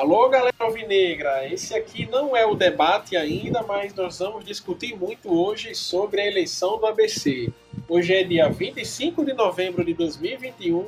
Alô, 0.00 0.30
galera 0.30 0.54
alvinegra! 0.58 1.46
Esse 1.52 1.74
aqui 1.74 2.06
não 2.06 2.34
é 2.34 2.46
o 2.46 2.54
debate 2.54 3.18
ainda, 3.18 3.62
mas 3.62 3.94
nós 3.94 4.18
vamos 4.18 4.42
discutir 4.46 4.96
muito 4.96 5.30
hoje 5.30 5.74
sobre 5.74 6.22
a 6.22 6.26
eleição 6.26 6.78
do 6.78 6.86
ABC. 6.86 7.52
Hoje 7.86 8.14
é 8.14 8.24
dia 8.24 8.48
25 8.48 9.22
de 9.26 9.34
novembro 9.34 9.84
de 9.84 9.92
2021. 9.92 10.86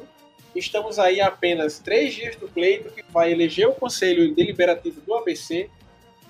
Estamos 0.56 0.98
aí 0.98 1.20
apenas 1.20 1.78
três 1.78 2.14
dias 2.14 2.36
do 2.36 2.48
pleito 2.48 2.88
que 2.88 3.04
vai 3.12 3.30
eleger 3.30 3.68
o 3.68 3.74
Conselho 3.74 4.34
Deliberativo 4.34 5.02
do 5.02 5.14
ABC 5.14 5.68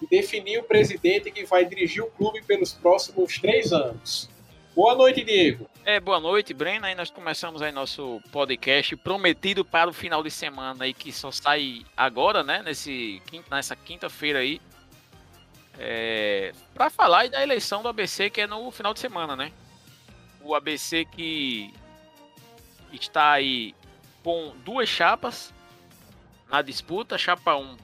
e 0.03 0.07
definir 0.09 0.59
o 0.59 0.65
presidente 0.65 1.31
que 1.31 1.45
vai 1.45 1.65
dirigir 1.65 2.03
o 2.03 2.11
clube 2.11 2.43
pelos 2.43 2.73
próximos 2.73 3.39
três 3.39 3.73
anos. 3.73 4.29
Boa 4.75 4.97
noite, 4.97 5.23
Diego. 5.23 5.69
É, 5.85 5.99
boa 5.99 6.21
noite, 6.21 6.55
Breno. 6.55 6.87
Aí 6.87 6.95
nós 6.95 7.11
começamos 7.11 7.61
aí 7.61 7.73
nosso 7.73 8.23
podcast 8.31 8.95
prometido 8.99 9.65
para 9.65 9.91
o 9.91 9.93
final 9.93 10.23
de 10.23 10.31
semana 10.31 10.85
aí 10.85 10.95
que 10.95 11.13
só 11.13 11.33
sai 11.33 11.85
agora, 11.97 12.45
né? 12.45 12.63
Nesse, 12.63 13.21
nessa 13.51 13.75
quinta-feira 13.75 14.39
aí. 14.39 14.61
É, 15.77 16.53
para 16.73 16.89
falar 16.89 17.29
da 17.29 17.43
eleição 17.43 17.83
do 17.83 17.89
ABC 17.89 18.31
que 18.31 18.43
é 18.43 18.47
no 18.47 18.71
final 18.71 18.95
de 18.95 19.01
semana, 19.01 19.35
né? 19.35 19.51
O 20.41 20.55
ABC 20.55 21.05
que 21.05 21.75
está 22.93 23.33
aí 23.33 23.75
com 24.23 24.55
duas 24.65 24.89
chapas 24.89 25.53
na 26.49 26.63
disputa, 26.63 27.19
chapa 27.19 27.57
1 27.57 27.77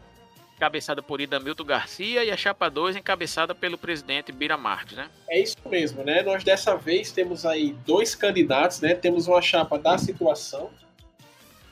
encabeçada 0.59 1.01
por 1.01 1.20
Idamilton 1.20 1.64
Garcia, 1.64 2.25
e 2.25 2.31
a 2.33 2.37
chapa 2.37 2.69
2 2.69 2.97
encabeçada 2.97 3.55
pelo 3.55 3.78
presidente 3.78 4.33
Bira 4.33 4.56
Marques, 4.56 4.97
né? 4.97 5.09
É 5.31 5.41
isso 5.41 5.56
mesmo, 5.67 6.03
né? 6.03 6.20
Nós 6.23 6.42
dessa 6.42 6.75
vez 6.75 7.12
temos 7.12 7.47
aí 7.47 7.73
dois 7.87 8.17
candidatos, 8.17 8.81
né? 8.81 8.95
Temos 8.95 9.28
uma 9.28 9.41
chapa 9.41 9.78
da 9.78 9.97
situação, 9.97 10.70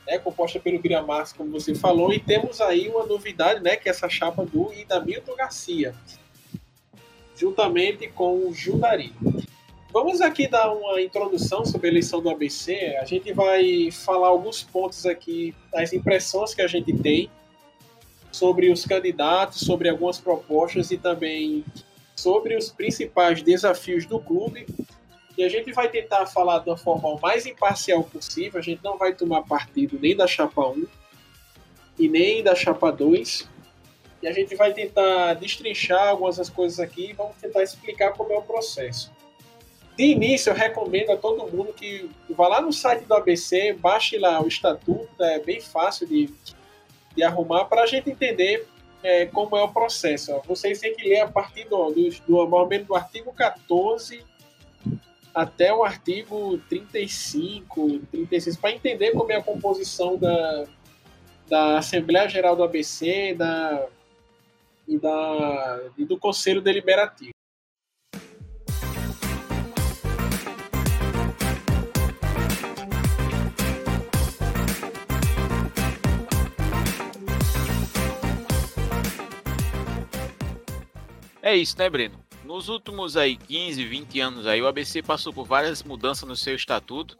né? 0.06 0.18
composta 0.18 0.60
pelo 0.60 0.78
Bira 0.78 1.02
Marques, 1.02 1.32
como 1.32 1.50
você 1.50 1.74
falou, 1.74 2.12
e 2.12 2.20
temos 2.20 2.60
aí 2.60 2.88
uma 2.88 3.04
novidade, 3.04 3.60
né? 3.60 3.74
Que 3.74 3.88
é 3.88 3.90
essa 3.90 4.08
chapa 4.08 4.46
do 4.46 4.72
Idamilton 4.72 5.34
Garcia, 5.34 5.92
juntamente 7.36 8.06
com 8.08 8.46
o 8.46 8.54
Judari. 8.54 9.12
Vamos 9.92 10.20
aqui 10.20 10.46
dar 10.46 10.72
uma 10.72 11.00
introdução 11.00 11.64
sobre 11.64 11.88
a 11.88 11.90
eleição 11.90 12.20
do 12.20 12.30
ABC. 12.30 12.96
A 13.00 13.04
gente 13.04 13.32
vai 13.32 13.90
falar 13.90 14.28
alguns 14.28 14.62
pontos 14.62 15.06
aqui, 15.06 15.54
das 15.72 15.92
impressões 15.92 16.54
que 16.54 16.62
a 16.62 16.66
gente 16.68 16.92
tem 16.98 17.30
sobre 18.36 18.70
os 18.70 18.84
candidatos, 18.84 19.60
sobre 19.60 19.88
algumas 19.88 20.18
propostas 20.18 20.90
e 20.90 20.98
também 20.98 21.64
sobre 22.14 22.54
os 22.54 22.68
principais 22.68 23.42
desafios 23.42 24.04
do 24.04 24.20
clube. 24.20 24.66
E 25.38 25.42
a 25.42 25.48
gente 25.48 25.72
vai 25.72 25.88
tentar 25.88 26.26
falar 26.26 26.62
uma 26.66 26.76
forma 26.76 27.18
mais 27.20 27.46
imparcial 27.46 28.04
possível. 28.04 28.60
A 28.60 28.62
gente 28.62 28.84
não 28.84 28.98
vai 28.98 29.14
tomar 29.14 29.42
partido 29.42 29.98
nem 29.98 30.14
da 30.14 30.26
chapa 30.26 30.66
1 30.68 30.86
e 31.98 32.08
nem 32.08 32.42
da 32.42 32.54
chapa 32.54 32.92
2. 32.92 33.48
E 34.22 34.28
a 34.28 34.32
gente 34.32 34.54
vai 34.54 34.72
tentar 34.74 35.34
destrinchar 35.34 36.08
algumas 36.08 36.36
das 36.36 36.50
coisas 36.50 36.78
aqui 36.78 37.10
e 37.10 37.12
vamos 37.14 37.36
tentar 37.36 37.62
explicar 37.62 38.12
como 38.12 38.32
é 38.34 38.36
o 38.36 38.42
processo. 38.42 39.10
De 39.96 40.04
início, 40.04 40.50
eu 40.50 40.54
recomendo 40.54 41.10
a 41.10 41.16
todo 41.16 41.50
mundo 41.50 41.72
que 41.72 42.10
vá 42.28 42.48
lá 42.48 42.60
no 42.60 42.70
site 42.70 43.06
do 43.06 43.14
ABC, 43.14 43.72
baixe 43.72 44.18
lá 44.18 44.42
o 44.42 44.46
estatuto, 44.46 45.08
é 45.22 45.38
bem 45.38 45.58
fácil 45.58 46.06
de 46.06 46.28
de 47.16 47.22
arrumar 47.22 47.64
para 47.64 47.82
a 47.82 47.86
gente 47.86 48.10
entender 48.10 48.68
é, 49.02 49.26
como 49.26 49.56
é 49.56 49.62
o 49.62 49.68
processo. 49.68 50.40
Vocês 50.46 50.80
têm 50.80 50.94
que 50.94 51.08
ler 51.08 51.20
a 51.20 51.28
partir 51.28 51.64
do, 51.64 51.90
do, 51.90 52.10
do, 52.26 52.84
do 52.84 52.94
artigo 52.94 53.32
14 53.32 54.24
até 55.34 55.72
o 55.72 55.84
artigo 55.84 56.58
35, 56.68 58.00
36, 58.10 58.56
para 58.56 58.72
entender 58.72 59.12
como 59.12 59.30
é 59.30 59.36
a 59.36 59.42
composição 59.42 60.16
da, 60.16 60.64
da 61.46 61.78
Assembleia 61.78 62.28
Geral 62.28 62.56
do 62.56 62.62
ABC 62.62 63.34
da, 63.34 63.86
e, 64.88 64.98
da, 64.98 65.80
e 65.98 66.04
do 66.06 66.18
Conselho 66.18 66.62
Deliberativo. 66.62 67.35
É 81.46 81.54
isso, 81.54 81.78
né, 81.78 81.88
Breno? 81.88 82.18
Nos 82.42 82.68
últimos 82.68 83.16
aí 83.16 83.36
15, 83.36 83.84
20 83.84 84.18
anos 84.18 84.46
aí, 84.48 84.60
o 84.60 84.66
ABC 84.66 85.00
passou 85.00 85.32
por 85.32 85.46
várias 85.46 85.80
mudanças 85.80 86.28
no 86.28 86.34
seu 86.34 86.56
estatuto. 86.56 87.16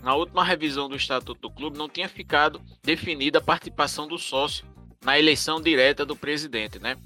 Na 0.00 0.14
última 0.14 0.44
revisão 0.44 0.88
do 0.88 0.94
estatuto 0.94 1.40
do 1.40 1.50
clube 1.50 1.76
não 1.76 1.88
tinha 1.88 2.08
ficado 2.08 2.62
definida 2.84 3.38
a 3.38 3.42
participação 3.42 4.06
do 4.06 4.16
sócio 4.16 4.64
na 5.04 5.18
eleição 5.18 5.60
direta 5.60 6.06
do 6.06 6.14
presidente, 6.14 6.78
né? 6.78 6.96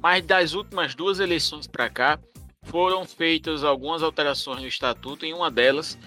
Mas 0.00 0.24
das 0.24 0.54
últimas 0.54 0.94
duas 0.94 1.20
eleições 1.20 1.66
para 1.66 1.90
cá, 1.90 2.18
foram 2.62 3.04
feitas 3.04 3.62
algumas 3.62 4.02
alterações 4.02 4.62
no 4.62 4.66
estatuto 4.66 5.26
e 5.26 5.34
uma 5.34 5.50
delas 5.50 5.98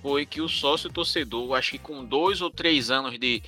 foi 0.00 0.24
que 0.24 0.40
o 0.40 0.48
sócio 0.48 0.90
torcedor, 0.90 1.52
acho 1.52 1.72
que 1.72 1.78
com 1.78 2.02
dois 2.06 2.40
ou 2.40 2.48
três 2.48 2.90
anos 2.90 3.18
de 3.18 3.42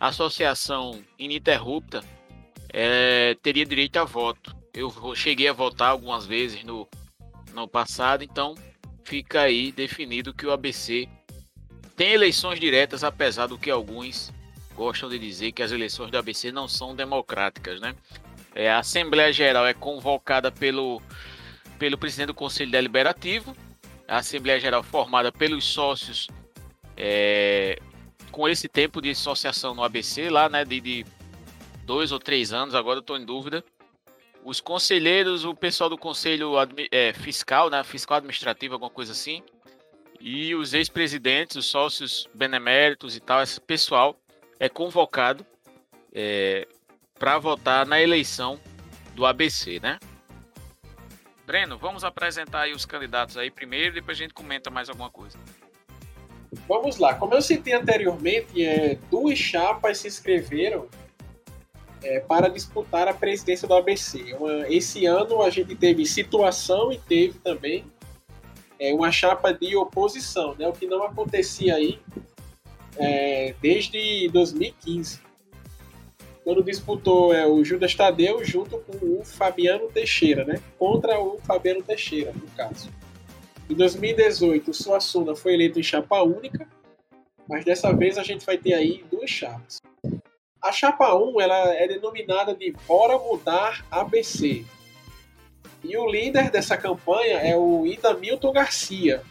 associação 0.00 1.00
ininterrupta, 1.16 2.02
é, 2.72 3.36
teria 3.40 3.64
direito 3.64 3.96
a 3.98 4.04
voto. 4.04 4.57
Eu 4.72 4.92
cheguei 5.14 5.48
a 5.48 5.52
votar 5.52 5.90
algumas 5.90 6.26
vezes 6.26 6.62
no, 6.64 6.88
no 7.52 7.66
passado, 7.66 8.22
então 8.22 8.54
fica 9.04 9.42
aí 9.42 9.72
definido 9.72 10.34
que 10.34 10.46
o 10.46 10.52
ABC 10.52 11.08
tem 11.96 12.12
eleições 12.12 12.60
diretas, 12.60 13.02
apesar 13.02 13.46
do 13.46 13.58
que 13.58 13.70
alguns 13.70 14.32
gostam 14.74 15.08
de 15.08 15.18
dizer 15.18 15.50
que 15.52 15.62
as 15.62 15.72
eleições 15.72 16.10
do 16.10 16.18
ABC 16.18 16.52
não 16.52 16.68
são 16.68 16.94
democráticas, 16.94 17.80
né? 17.80 17.96
É, 18.54 18.70
a 18.70 18.78
Assembleia 18.78 19.32
Geral 19.32 19.66
é 19.66 19.74
convocada 19.74 20.52
pelo, 20.52 21.02
pelo 21.78 21.98
presidente 21.98 22.28
do 22.28 22.34
Conselho 22.34 22.70
Deliberativo, 22.70 23.56
a 24.06 24.18
Assembleia 24.18 24.60
Geral 24.60 24.82
formada 24.82 25.32
pelos 25.32 25.64
sócios 25.64 26.28
é, 26.96 27.80
com 28.30 28.48
esse 28.48 28.68
tempo 28.68 29.02
de 29.02 29.10
associação 29.10 29.74
no 29.74 29.82
ABC 29.82 30.30
lá, 30.30 30.48
né, 30.48 30.64
de, 30.64 30.80
de 30.80 31.06
dois 31.84 32.12
ou 32.12 32.18
três 32.18 32.52
anos, 32.52 32.74
agora 32.74 32.98
eu 32.98 33.00
estou 33.00 33.16
em 33.16 33.24
dúvida 33.24 33.64
os 34.44 34.60
conselheiros, 34.60 35.44
o 35.44 35.54
pessoal 35.54 35.90
do 35.90 35.98
conselho 35.98 36.52
é, 36.90 37.12
fiscal, 37.12 37.68
né, 37.70 37.82
fiscal 37.84 38.18
administrativo, 38.18 38.74
alguma 38.74 38.90
coisa 38.90 39.12
assim, 39.12 39.42
e 40.20 40.54
os 40.54 40.74
ex-presidentes, 40.74 41.56
os 41.56 41.66
sócios 41.66 42.28
beneméritos 42.34 43.16
e 43.16 43.20
tal, 43.20 43.42
esse 43.42 43.60
pessoal 43.60 44.16
é 44.58 44.68
convocado 44.68 45.46
é, 46.12 46.66
para 47.18 47.38
votar 47.38 47.86
na 47.86 48.00
eleição 48.00 48.58
do 49.14 49.26
ABC, 49.26 49.80
né? 49.80 49.98
Breno, 51.46 51.78
vamos 51.78 52.04
apresentar 52.04 52.62
aí 52.62 52.72
os 52.72 52.84
candidatos 52.84 53.36
aí 53.36 53.50
primeiro, 53.50 53.94
depois 53.94 54.18
a 54.18 54.20
gente 54.20 54.34
comenta 54.34 54.70
mais 54.70 54.88
alguma 54.88 55.10
coisa. 55.10 55.38
Vamos 56.66 56.98
lá. 56.98 57.14
Como 57.14 57.34
eu 57.34 57.42
citei 57.42 57.74
anteriormente, 57.74 58.64
é, 58.64 58.98
duas 59.10 59.38
chapas 59.38 59.98
se 59.98 60.08
inscreveram 60.08 60.88
é, 62.02 62.20
para 62.20 62.48
disputar 62.48 63.08
a 63.08 63.14
presidência 63.14 63.66
do 63.66 63.74
ABC. 63.74 64.34
Uma, 64.34 64.68
esse 64.68 65.06
ano 65.06 65.42
a 65.42 65.50
gente 65.50 65.74
teve 65.74 66.04
situação 66.06 66.92
e 66.92 66.98
teve 66.98 67.38
também 67.38 67.84
é, 68.78 68.94
uma 68.94 69.10
chapa 69.10 69.52
de 69.52 69.76
oposição, 69.76 70.54
né, 70.56 70.68
o 70.68 70.72
que 70.72 70.86
não 70.86 71.02
acontecia 71.02 71.74
aí 71.74 71.98
é, 72.96 73.54
desde 73.60 74.28
2015. 74.28 75.20
Quando 76.44 76.62
disputou 76.62 77.34
é, 77.34 77.46
o 77.46 77.62
Judas 77.64 77.94
Tadeu 77.94 78.42
junto 78.44 78.78
com 78.78 79.20
o 79.20 79.24
Fabiano 79.24 79.88
Teixeira, 79.88 80.44
né, 80.44 80.60
contra 80.78 81.20
o 81.20 81.38
Fabiano 81.38 81.82
Teixeira, 81.82 82.32
no 82.32 82.48
caso. 82.56 82.88
Em 83.68 83.74
2018, 83.74 84.70
o 84.70 84.74
Suassuna 84.74 85.36
foi 85.36 85.52
eleito 85.52 85.78
em 85.78 85.82
chapa 85.82 86.22
única, 86.22 86.66
mas 87.46 87.64
dessa 87.64 87.92
vez 87.92 88.16
a 88.16 88.22
gente 88.22 88.46
vai 88.46 88.56
ter 88.56 88.72
aí 88.72 89.04
duas 89.10 89.28
chapas. 89.28 89.78
A 90.68 90.72
chapa 90.72 91.14
1 91.14 91.40
ela 91.40 91.74
é 91.74 91.88
denominada 91.88 92.54
de 92.54 92.74
Bora 92.86 93.18
Mudar 93.18 93.86
ABC. 93.90 94.66
E 95.82 95.96
o 95.96 96.06
líder 96.06 96.50
dessa 96.50 96.76
campanha 96.76 97.38
é 97.38 97.56
o 97.56 97.86
Idamilton 97.86 98.52
Garcia. 98.52 99.22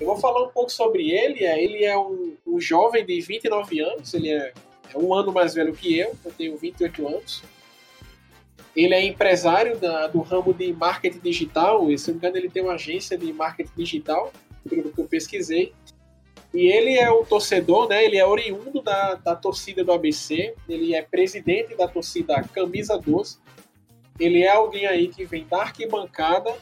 Eu 0.00 0.06
vou 0.06 0.16
falar 0.16 0.44
um 0.44 0.50
pouco 0.50 0.70
sobre 0.70 1.10
ele. 1.10 1.44
É, 1.44 1.60
ele 1.60 1.84
é 1.84 1.98
um, 1.98 2.36
um 2.46 2.60
jovem 2.60 3.04
de 3.04 3.20
29 3.20 3.80
anos, 3.80 4.14
ele 4.14 4.30
é, 4.30 4.52
é, 4.94 4.96
um 4.96 5.12
ano 5.12 5.32
mais 5.32 5.54
velho 5.54 5.74
que 5.74 5.98
eu, 5.98 6.14
eu 6.24 6.30
tenho 6.30 6.56
28 6.56 7.08
anos. 7.08 7.42
Ele 8.76 8.94
é 8.94 9.04
empresário 9.04 9.76
da, 9.76 10.06
do 10.06 10.20
ramo 10.20 10.54
de 10.54 10.72
marketing 10.72 11.18
digital, 11.18 11.90
e 11.90 11.98
se 11.98 12.12
não 12.12 12.14
me 12.14 12.18
engano, 12.18 12.36
ele 12.36 12.48
tem 12.48 12.62
uma 12.62 12.74
agência 12.74 13.18
de 13.18 13.32
marketing 13.32 13.72
digital, 13.76 14.32
pelo 14.70 14.92
que 14.92 15.00
eu 15.00 15.06
pesquisei. 15.06 15.72
E 16.54 16.68
ele 16.68 16.96
é 16.96 17.10
um 17.10 17.24
torcedor, 17.24 17.88
né? 17.88 18.04
Ele 18.04 18.16
é 18.16 18.24
oriundo 18.24 18.80
da, 18.80 19.16
da 19.16 19.34
torcida 19.34 19.82
do 19.82 19.90
ABC. 19.90 20.54
Ele 20.68 20.94
é 20.94 21.02
presidente 21.02 21.74
da 21.74 21.88
torcida 21.88 22.40
Camisa 22.44 22.96
12. 22.96 23.38
Ele 24.20 24.42
é 24.44 24.50
alguém 24.50 24.86
aí 24.86 25.08
que 25.08 25.24
vem 25.24 25.44
da 25.44 25.62
arquibancada 25.62 26.54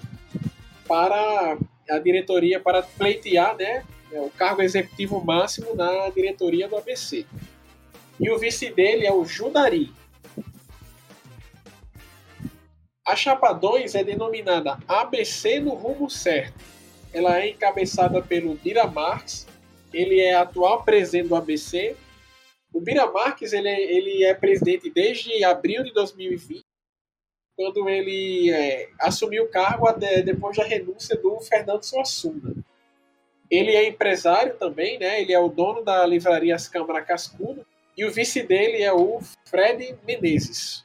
para 0.88 1.58
a 1.90 1.98
diretoria, 1.98 2.58
para 2.58 2.82
pleitear, 2.82 3.54
né? 3.54 3.84
É 4.10 4.20
o 4.20 4.30
cargo 4.30 4.62
executivo 4.62 5.22
máximo 5.22 5.74
na 5.74 6.08
diretoria 6.08 6.66
do 6.66 6.76
ABC. 6.76 7.26
e 8.18 8.30
o 8.30 8.38
vice 8.38 8.70
dele 8.70 9.06
é 9.06 9.12
o 9.12 9.24
Judari. 9.26 9.92
A 13.06 13.16
chapa 13.16 13.52
2 13.52 13.94
é 13.94 14.04
denominada 14.04 14.78
ABC 14.88 15.60
no 15.60 15.74
rumo 15.74 16.08
certo. 16.08 16.64
Ela 17.12 17.40
é 17.40 17.50
encabeçada 17.50 18.22
pelo 18.22 18.54
Bira 18.54 18.86
Marx, 18.86 19.46
ele 19.92 20.20
é 20.20 20.34
atual 20.34 20.82
presidente 20.82 21.28
do 21.28 21.36
ABC. 21.36 21.96
O 22.72 22.80
Bira 22.80 23.10
Marx 23.10 23.52
ele, 23.52 23.68
é, 23.68 23.80
ele 23.80 24.24
é 24.24 24.34
presidente 24.34 24.90
desde 24.90 25.44
abril 25.44 25.82
de 25.82 25.92
2020, 25.92 26.64
quando 27.56 27.88
ele 27.88 28.50
é, 28.50 28.88
assumiu 29.00 29.44
o 29.44 29.48
cargo 29.48 29.86
depois 30.24 30.56
da 30.56 30.64
renúncia 30.64 31.16
do 31.16 31.38
Fernando 31.40 31.82
Suassuna. 31.82 32.54
Ele 33.50 33.72
é 33.72 33.86
empresário 33.86 34.56
também, 34.56 34.98
né? 34.98 35.20
Ele 35.20 35.34
é 35.34 35.38
o 35.38 35.48
dono 35.48 35.84
da 35.84 36.06
livraria 36.06 36.54
As 36.54 36.66
Câmara 36.66 37.02
Cascudo 37.02 37.66
e 37.96 38.04
o 38.04 38.10
vice 38.10 38.42
dele 38.42 38.82
é 38.82 38.92
o 38.92 39.20
Fred 39.44 39.94
Menezes. 40.06 40.84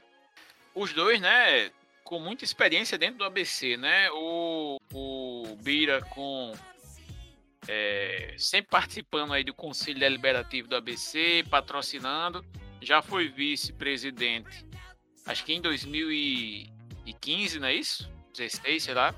Os 0.74 0.92
dois, 0.92 1.18
né, 1.20 1.70
com 2.04 2.18
muita 2.18 2.44
experiência 2.44 2.98
dentro 2.98 3.18
do 3.18 3.24
ABC, 3.24 3.76
né? 3.76 4.10
O, 4.12 4.78
o 4.92 5.56
Bira 5.62 6.02
com 6.10 6.52
é, 7.68 8.34
sempre 8.36 8.70
participando 8.70 9.32
aí 9.32 9.44
do 9.44 9.54
Conselho 9.54 10.00
Deliberativo 10.00 10.66
do 10.66 10.76
ABC, 10.76 11.44
patrocinando, 11.48 12.44
já 12.82 13.02
foi 13.02 13.28
vice-presidente, 13.28 14.66
acho 15.26 15.44
que 15.44 15.52
em 15.52 15.60
2015, 15.60 17.60
não 17.60 17.68
é 17.68 17.74
isso? 17.74 18.10
16, 18.32 18.82
sei 18.82 18.94
lá 18.94 19.14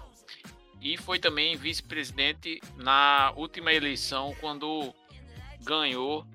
e 0.80 0.96
foi 0.96 1.18
também 1.18 1.56
vice-presidente 1.56 2.60
na 2.76 3.32
última 3.36 3.72
eleição, 3.72 4.34
quando 4.40 4.94
ganhou 5.60 6.26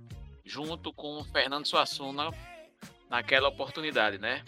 junto 0.46 0.94
com 0.94 1.24
Fernando 1.24 1.66
Suassuna 1.66 2.30
naquela 3.10 3.50
oportunidade, 3.50 4.20
né? 4.20 4.44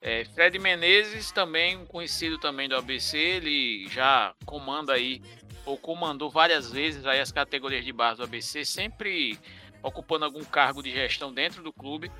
É, 0.00 0.24
Fred 0.26 0.58
Menezes, 0.58 1.32
também 1.32 1.84
conhecido 1.86 2.38
também 2.38 2.68
do 2.68 2.76
ABC, 2.76 3.18
ele 3.18 3.88
já 3.88 4.34
comanda 4.44 4.92
aí, 4.92 5.20
ou 5.64 5.78
comandou 5.78 6.30
várias 6.30 6.70
vezes 6.70 7.06
aí 7.06 7.20
as 7.20 7.32
categorias 7.32 7.84
de 7.84 7.92
base 7.92 8.18
do 8.18 8.24
ABC, 8.24 8.64
sempre 8.64 9.38
ocupando 9.82 10.24
algum 10.24 10.44
cargo 10.44 10.82
de 10.82 10.90
gestão 10.90 11.32
dentro 11.32 11.62
do 11.62 11.72
clube, 11.72 12.10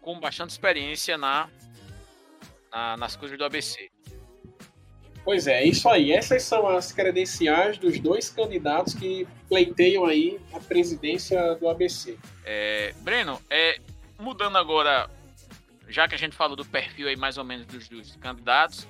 com 0.00 0.18
bastante 0.18 0.50
experiência 0.50 1.16
na, 1.18 1.48
na 2.70 2.96
nas 2.96 3.16
coisas 3.16 3.36
do 3.36 3.44
ABC. 3.44 3.90
Pois 5.22 5.46
é, 5.46 5.64
isso 5.64 5.88
aí. 5.88 6.12
Essas 6.12 6.42
são 6.42 6.66
as 6.66 6.92
credenciais 6.92 7.76
dos 7.76 7.98
dois 8.00 8.30
candidatos 8.30 8.94
que 8.94 9.26
pleiteiam 9.48 10.06
aí 10.06 10.40
a 10.52 10.60
presidência 10.60 11.54
do 11.56 11.68
ABC. 11.68 12.18
É, 12.44 12.94
Breno, 13.00 13.40
é, 13.50 13.78
mudando 14.18 14.56
agora, 14.56 15.10
já 15.88 16.08
que 16.08 16.14
a 16.14 16.18
gente 16.18 16.34
falou 16.34 16.56
do 16.56 16.64
perfil 16.64 17.08
aí 17.08 17.16
mais 17.16 17.36
ou 17.36 17.44
menos 17.44 17.66
dos, 17.66 17.88
dos 17.88 18.16
candidatos, 18.16 18.88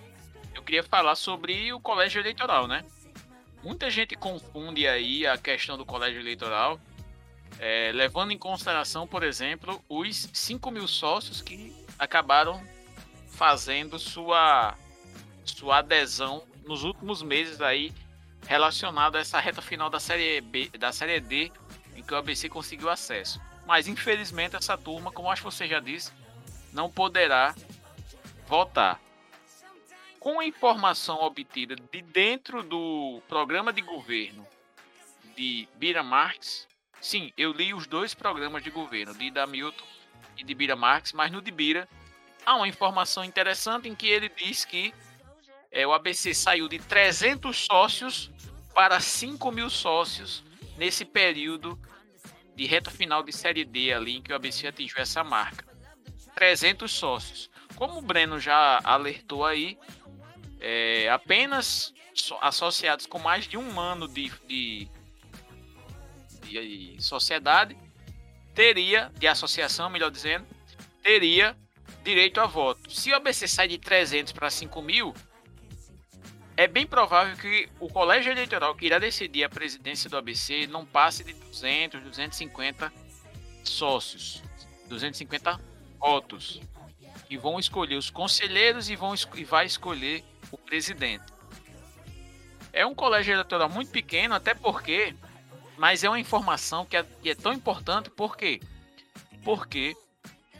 eu 0.54 0.62
queria 0.62 0.82
falar 0.84 1.16
sobre 1.16 1.72
o 1.72 1.80
colégio 1.80 2.20
eleitoral, 2.20 2.68
né? 2.68 2.84
Muita 3.62 3.90
gente 3.90 4.16
confunde 4.16 4.86
aí 4.88 5.26
a 5.26 5.36
questão 5.36 5.76
do 5.76 5.84
colégio 5.84 6.20
eleitoral, 6.20 6.80
é, 7.58 7.92
levando 7.92 8.30
em 8.30 8.38
consideração, 8.38 9.06
por 9.06 9.22
exemplo, 9.22 9.84
os 9.88 10.28
5 10.32 10.70
mil 10.70 10.88
sócios 10.88 11.42
que 11.42 11.74
acabaram 11.98 12.62
fazendo 13.28 13.98
sua 13.98 14.74
sua 15.44 15.78
adesão 15.78 16.42
nos 16.64 16.84
últimos 16.84 17.22
meses 17.22 17.60
aí 17.60 17.92
relacionado 18.46 19.16
a 19.16 19.20
essa 19.20 19.38
reta 19.40 19.60
final 19.60 19.90
da 19.90 20.00
série 20.00 20.40
B, 20.40 20.70
da 20.78 20.92
série 20.92 21.20
D, 21.20 21.52
em 21.94 22.02
que 22.02 22.14
o 22.14 22.16
ABC 22.16 22.48
conseguiu 22.48 22.88
acesso. 22.88 23.40
Mas 23.66 23.86
infelizmente 23.86 24.56
essa 24.56 24.78
turma, 24.78 25.12
como 25.12 25.30
acho 25.30 25.42
que 25.42 25.50
você 25.50 25.66
já 25.68 25.80
disse, 25.80 26.12
não 26.72 26.90
poderá 26.90 27.54
votar. 28.46 29.00
Com 30.20 30.38
a 30.38 30.44
informação 30.44 31.22
obtida 31.22 31.74
de 31.74 32.02
dentro 32.02 32.62
do 32.62 33.22
programa 33.26 33.72
de 33.72 33.80
governo 33.80 34.46
de 35.34 35.66
Bira 35.76 36.02
Marx, 36.02 36.68
sim, 37.00 37.32
eu 37.38 37.52
li 37.52 37.72
os 37.72 37.86
dois 37.86 38.12
programas 38.12 38.62
de 38.62 38.68
governo, 38.68 39.14
de 39.14 39.30
Damilton 39.30 39.82
e 40.36 40.44
de 40.44 40.54
Bira 40.54 40.76
Marx, 40.76 41.14
mas 41.14 41.32
no 41.32 41.40
de 41.40 41.50
Bira 41.50 41.88
há 42.44 42.54
uma 42.54 42.68
informação 42.68 43.24
interessante 43.24 43.88
em 43.88 43.94
que 43.94 44.08
ele 44.08 44.28
diz 44.28 44.62
que 44.62 44.92
é, 45.72 45.86
o 45.86 45.92
ABC 45.94 46.34
saiu 46.34 46.68
de 46.68 46.78
300 46.78 47.56
sócios 47.56 48.30
para 48.74 49.00
5 49.00 49.50
mil 49.50 49.70
sócios 49.70 50.44
nesse 50.76 51.06
período 51.06 51.80
de 52.54 52.66
reta 52.66 52.90
final 52.90 53.22
de 53.22 53.32
Série 53.32 53.64
D 53.64 53.90
ali 53.90 54.18
em 54.18 54.22
que 54.22 54.34
o 54.34 54.36
ABC 54.36 54.66
atingiu 54.66 54.98
essa 54.98 55.24
marca. 55.24 55.64
300 56.34 56.90
sócios. 56.92 57.48
Como 57.74 57.98
o 57.98 58.02
Breno 58.02 58.38
já 58.38 58.80
alertou 58.84 59.46
aí, 59.46 59.78
é, 60.60 61.08
apenas 61.08 61.92
associados 62.40 63.06
com 63.06 63.18
mais 63.18 63.46
de 63.46 63.56
um 63.56 63.80
ano 63.80 64.06
de, 64.06 64.30
de, 64.46 64.88
de 66.42 66.96
sociedade 67.00 67.76
teria, 68.54 69.10
de 69.18 69.26
associação, 69.26 69.88
melhor 69.88 70.10
dizendo, 70.10 70.46
teria 71.02 71.56
direito 72.04 72.40
a 72.40 72.46
voto. 72.46 72.90
Se 72.90 73.10
o 73.10 73.16
ABC 73.16 73.48
sai 73.48 73.68
de 73.68 73.78
300 73.78 74.32
para 74.32 74.50
5 74.50 74.82
mil, 74.82 75.14
é 76.56 76.66
bem 76.66 76.86
provável 76.86 77.36
que 77.36 77.68
o 77.78 77.88
colégio 77.88 78.30
eleitoral 78.30 78.74
que 78.74 78.86
irá 78.86 78.98
decidir 78.98 79.44
a 79.44 79.48
presidência 79.48 80.10
do 80.10 80.16
ABC 80.16 80.66
não 80.66 80.84
passe 80.84 81.24
de 81.24 81.32
200, 81.32 82.02
250 82.02 82.92
sócios, 83.64 84.42
250 84.88 85.58
votos, 85.98 86.60
que 87.26 87.38
vão 87.38 87.58
escolher 87.58 87.96
os 87.96 88.10
conselheiros 88.10 88.90
e, 88.90 88.96
vão, 88.96 89.14
e 89.34 89.44
vai 89.44 89.64
escolher 89.64 90.24
o 90.50 90.58
presidente. 90.58 91.24
É 92.72 92.86
um 92.86 92.94
colégio 92.94 93.32
eleitoral 93.32 93.68
muito 93.68 93.90
pequeno, 93.90 94.34
até 94.34 94.54
porque, 94.54 95.14
mas 95.76 96.04
é 96.04 96.08
uma 96.08 96.20
informação 96.20 96.86
que 96.86 96.96
é, 96.96 97.02
que 97.02 97.30
é 97.30 97.34
tão 97.34 97.52
importante, 97.52 98.10
por 98.10 98.36
quê? 98.36 98.60
Porque 99.42 99.96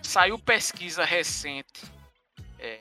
saiu 0.03 0.39
pesquisa 0.39 1.05
recente 1.05 1.85
é, 2.59 2.81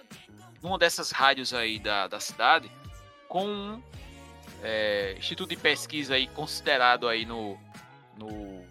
numa 0.61 0.77
dessas 0.77 1.11
rádios 1.11 1.53
aí 1.53 1.79
da, 1.79 2.07
da 2.07 2.19
cidade, 2.19 2.71
com 3.27 3.45
um 3.45 3.83
é, 4.63 5.15
instituto 5.17 5.49
de 5.49 5.57
pesquisa 5.57 6.15
aí 6.15 6.27
considerado 6.27 7.07
aí 7.07 7.25
no, 7.25 7.57
no, 8.17 8.65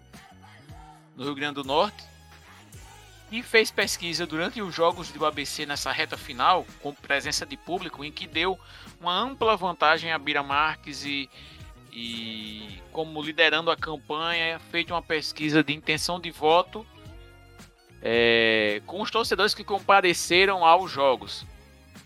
no 1.15 1.23
Rio 1.23 1.35
Grande 1.35 1.55
do 1.55 1.63
Norte 1.63 2.08
e 3.31 3.43
fez 3.43 3.69
pesquisa 3.69 4.25
durante 4.25 4.61
os 4.61 4.73
jogos 4.73 5.11
do 5.11 5.25
ABC 5.25 5.65
nessa 5.65 5.91
reta 5.91 6.17
final, 6.17 6.65
com 6.81 6.93
presença 6.93 7.45
de 7.45 7.55
público, 7.55 8.03
em 8.03 8.11
que 8.11 8.25
deu 8.25 8.59
uma 8.99 9.13
ampla 9.13 9.55
vantagem 9.55 10.11
a 10.11 10.17
Bira 10.17 10.41
Marques 10.41 11.05
e, 11.05 11.29
e 11.91 12.81
como 12.91 13.21
liderando 13.21 13.69
a 13.69 13.77
campanha, 13.77 14.59
feito 14.71 14.93
uma 14.93 15.01
pesquisa 15.01 15.63
de 15.63 15.73
intenção 15.73 16.19
de 16.19 16.31
voto 16.31 16.85
é, 18.01 18.81
com 18.85 19.01
os 19.01 19.11
torcedores 19.11 19.53
que 19.53 19.63
compareceram 19.63 20.65
aos 20.65 20.91
jogos. 20.91 21.45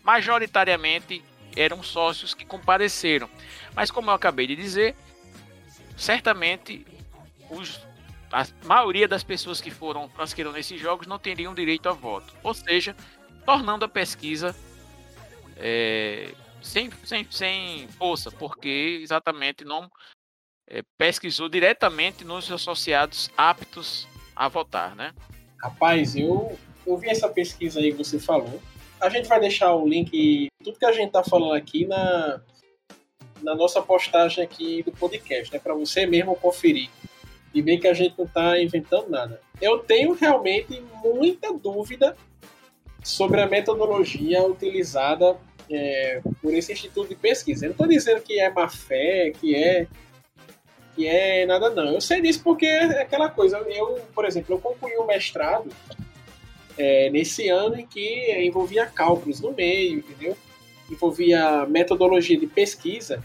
Majoritariamente 0.03 1.23
eram 1.55 1.81
sócios 1.83 2.33
que 2.33 2.45
compareceram. 2.45 3.29
Mas 3.73 3.91
como 3.91 4.09
eu 4.09 4.13
acabei 4.13 4.47
de 4.47 4.55
dizer, 4.55 4.95
certamente 5.95 6.85
os, 7.49 7.79
a 8.33 8.45
maioria 8.65 9.07
das 9.07 9.23
pessoas 9.23 9.61
que 9.61 9.69
foram 9.69 10.09
transqueiram 10.09 10.51
nesses 10.51 10.79
jogos 10.81 11.07
não 11.07 11.19
teriam 11.19 11.53
direito 11.53 11.87
a 11.87 11.93
voto. 11.93 12.35
Ou 12.43 12.53
seja, 12.53 12.95
tornando 13.45 13.85
a 13.85 13.87
pesquisa 13.87 14.55
é, 15.55 16.33
sem, 16.61 16.89
sem, 17.03 17.27
sem 17.29 17.87
força, 17.89 18.31
porque 18.31 18.99
exatamente 19.01 19.63
não 19.63 19.89
é, 20.67 20.81
pesquisou 20.97 21.47
diretamente 21.47 22.25
nos 22.25 22.51
associados 22.51 23.29
aptos 23.37 24.07
a 24.35 24.47
votar, 24.47 24.95
né? 24.95 25.13
Rapaz, 25.61 26.15
eu, 26.15 26.57
eu 26.85 26.97
vi 26.97 27.09
essa 27.09 27.29
pesquisa 27.29 27.79
aí 27.79 27.91
que 27.91 27.97
você 27.97 28.19
falou 28.19 28.59
a 29.03 29.09
gente 29.09 29.27
vai 29.27 29.39
deixar 29.39 29.75
o 29.75 29.87
link, 29.87 30.47
tudo 30.63 30.79
que 30.79 30.85
a 30.85 30.91
gente 30.93 31.11
tá 31.11 31.23
falando 31.23 31.53
aqui 31.53 31.85
na, 31.85 32.39
na 33.41 33.53
nossa 33.53 33.81
postagem 33.81 34.41
aqui 34.41 34.81
do 34.81 34.93
podcast, 34.93 35.53
né? 35.53 35.59
Para 35.59 35.73
você 35.73 36.05
mesmo 36.05 36.35
conferir. 36.37 36.89
E 37.53 37.61
ver 37.61 37.77
que 37.77 37.87
a 37.87 37.93
gente 37.93 38.15
não 38.17 38.25
tá 38.25 38.59
inventando 38.59 39.09
nada. 39.09 39.39
Eu 39.61 39.79
tenho 39.79 40.13
realmente 40.13 40.81
muita 41.03 41.53
dúvida 41.53 42.15
sobre 43.03 43.41
a 43.41 43.47
metodologia 43.47 44.43
utilizada 44.43 45.37
é, 45.69 46.21
por 46.41 46.53
esse 46.53 46.71
instituto 46.71 47.09
de 47.09 47.15
pesquisa. 47.15 47.65
Eu 47.65 47.69
não 47.69 47.73
estou 47.73 47.87
dizendo 47.87 48.21
que 48.21 48.39
é 48.39 48.49
má 48.49 48.67
fé, 48.67 49.31
que 49.39 49.55
é 49.55 49.87
que 50.95 51.07
é 51.07 51.45
nada 51.45 51.69
não. 51.71 51.93
Eu 51.93 52.01
sei 52.01 52.21
disso 52.21 52.41
porque 52.43 52.65
é 52.65 53.01
aquela 53.01 53.29
coisa. 53.29 53.57
Eu, 53.57 53.99
por 54.13 54.25
exemplo, 54.25 54.55
eu 54.55 54.59
concluí 54.59 54.95
o 54.97 55.05
mestrado 55.05 55.69
é, 56.77 57.09
nesse 57.09 57.49
ano 57.49 57.79
em 57.79 57.85
que 57.85 58.31
envolvia 58.45 58.85
cálculos 58.85 59.41
no 59.41 59.51
meio, 59.53 59.99
entendeu? 59.99 60.37
Envolvia 60.89 61.65
metodologia 61.65 62.37
de 62.37 62.47
pesquisa. 62.47 63.23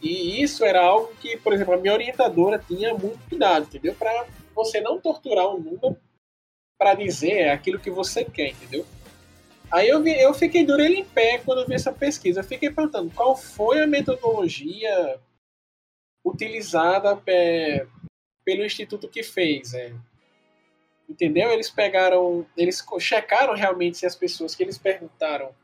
E 0.00 0.42
isso 0.42 0.64
era 0.64 0.82
algo 0.84 1.12
que, 1.20 1.36
por 1.36 1.52
exemplo, 1.52 1.74
a 1.74 1.76
minha 1.76 1.92
orientadora 1.92 2.58
tinha 2.58 2.94
muito 2.94 3.18
cuidado, 3.28 3.64
entendeu? 3.64 3.94
Para 3.94 4.26
você 4.54 4.80
não 4.80 5.00
torturar 5.00 5.48
um 5.48 5.58
número 5.58 5.96
para 6.78 6.94
dizer 6.94 7.48
aquilo 7.48 7.80
que 7.80 7.90
você 7.90 8.24
quer, 8.24 8.50
entendeu? 8.50 8.86
Aí 9.70 9.88
eu, 9.88 10.02
vi, 10.02 10.18
eu 10.18 10.32
fiquei 10.32 10.62
ele 10.62 11.00
em 11.00 11.04
pé 11.04 11.38
quando 11.38 11.60
eu 11.60 11.66
vi 11.66 11.74
essa 11.74 11.92
pesquisa. 11.92 12.40
Eu 12.40 12.44
fiquei 12.44 12.70
perguntando 12.70 13.10
qual 13.10 13.36
foi 13.36 13.82
a 13.82 13.86
metodologia 13.86 15.20
utilizada 16.24 17.20
é, 17.26 17.86
pelo 18.44 18.64
instituto 18.64 19.08
que 19.08 19.22
fez. 19.22 19.74
É. 19.74 19.92
Entendeu? 21.08 21.50
Eles 21.50 21.70
pegaram, 21.70 22.46
eles 22.56 22.84
checaram 23.00 23.54
realmente 23.54 23.98
se 23.98 24.06
as 24.06 24.14
pessoas 24.14 24.54
que 24.54 24.62
eles 24.62 24.78
perguntaram 24.78 25.54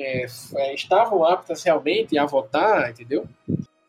é, 0.00 0.26
é 0.56 0.74
estavam 0.74 1.24
aptas 1.24 1.62
realmente 1.62 2.18
a 2.18 2.26
votar, 2.26 2.90
entendeu? 2.90 3.26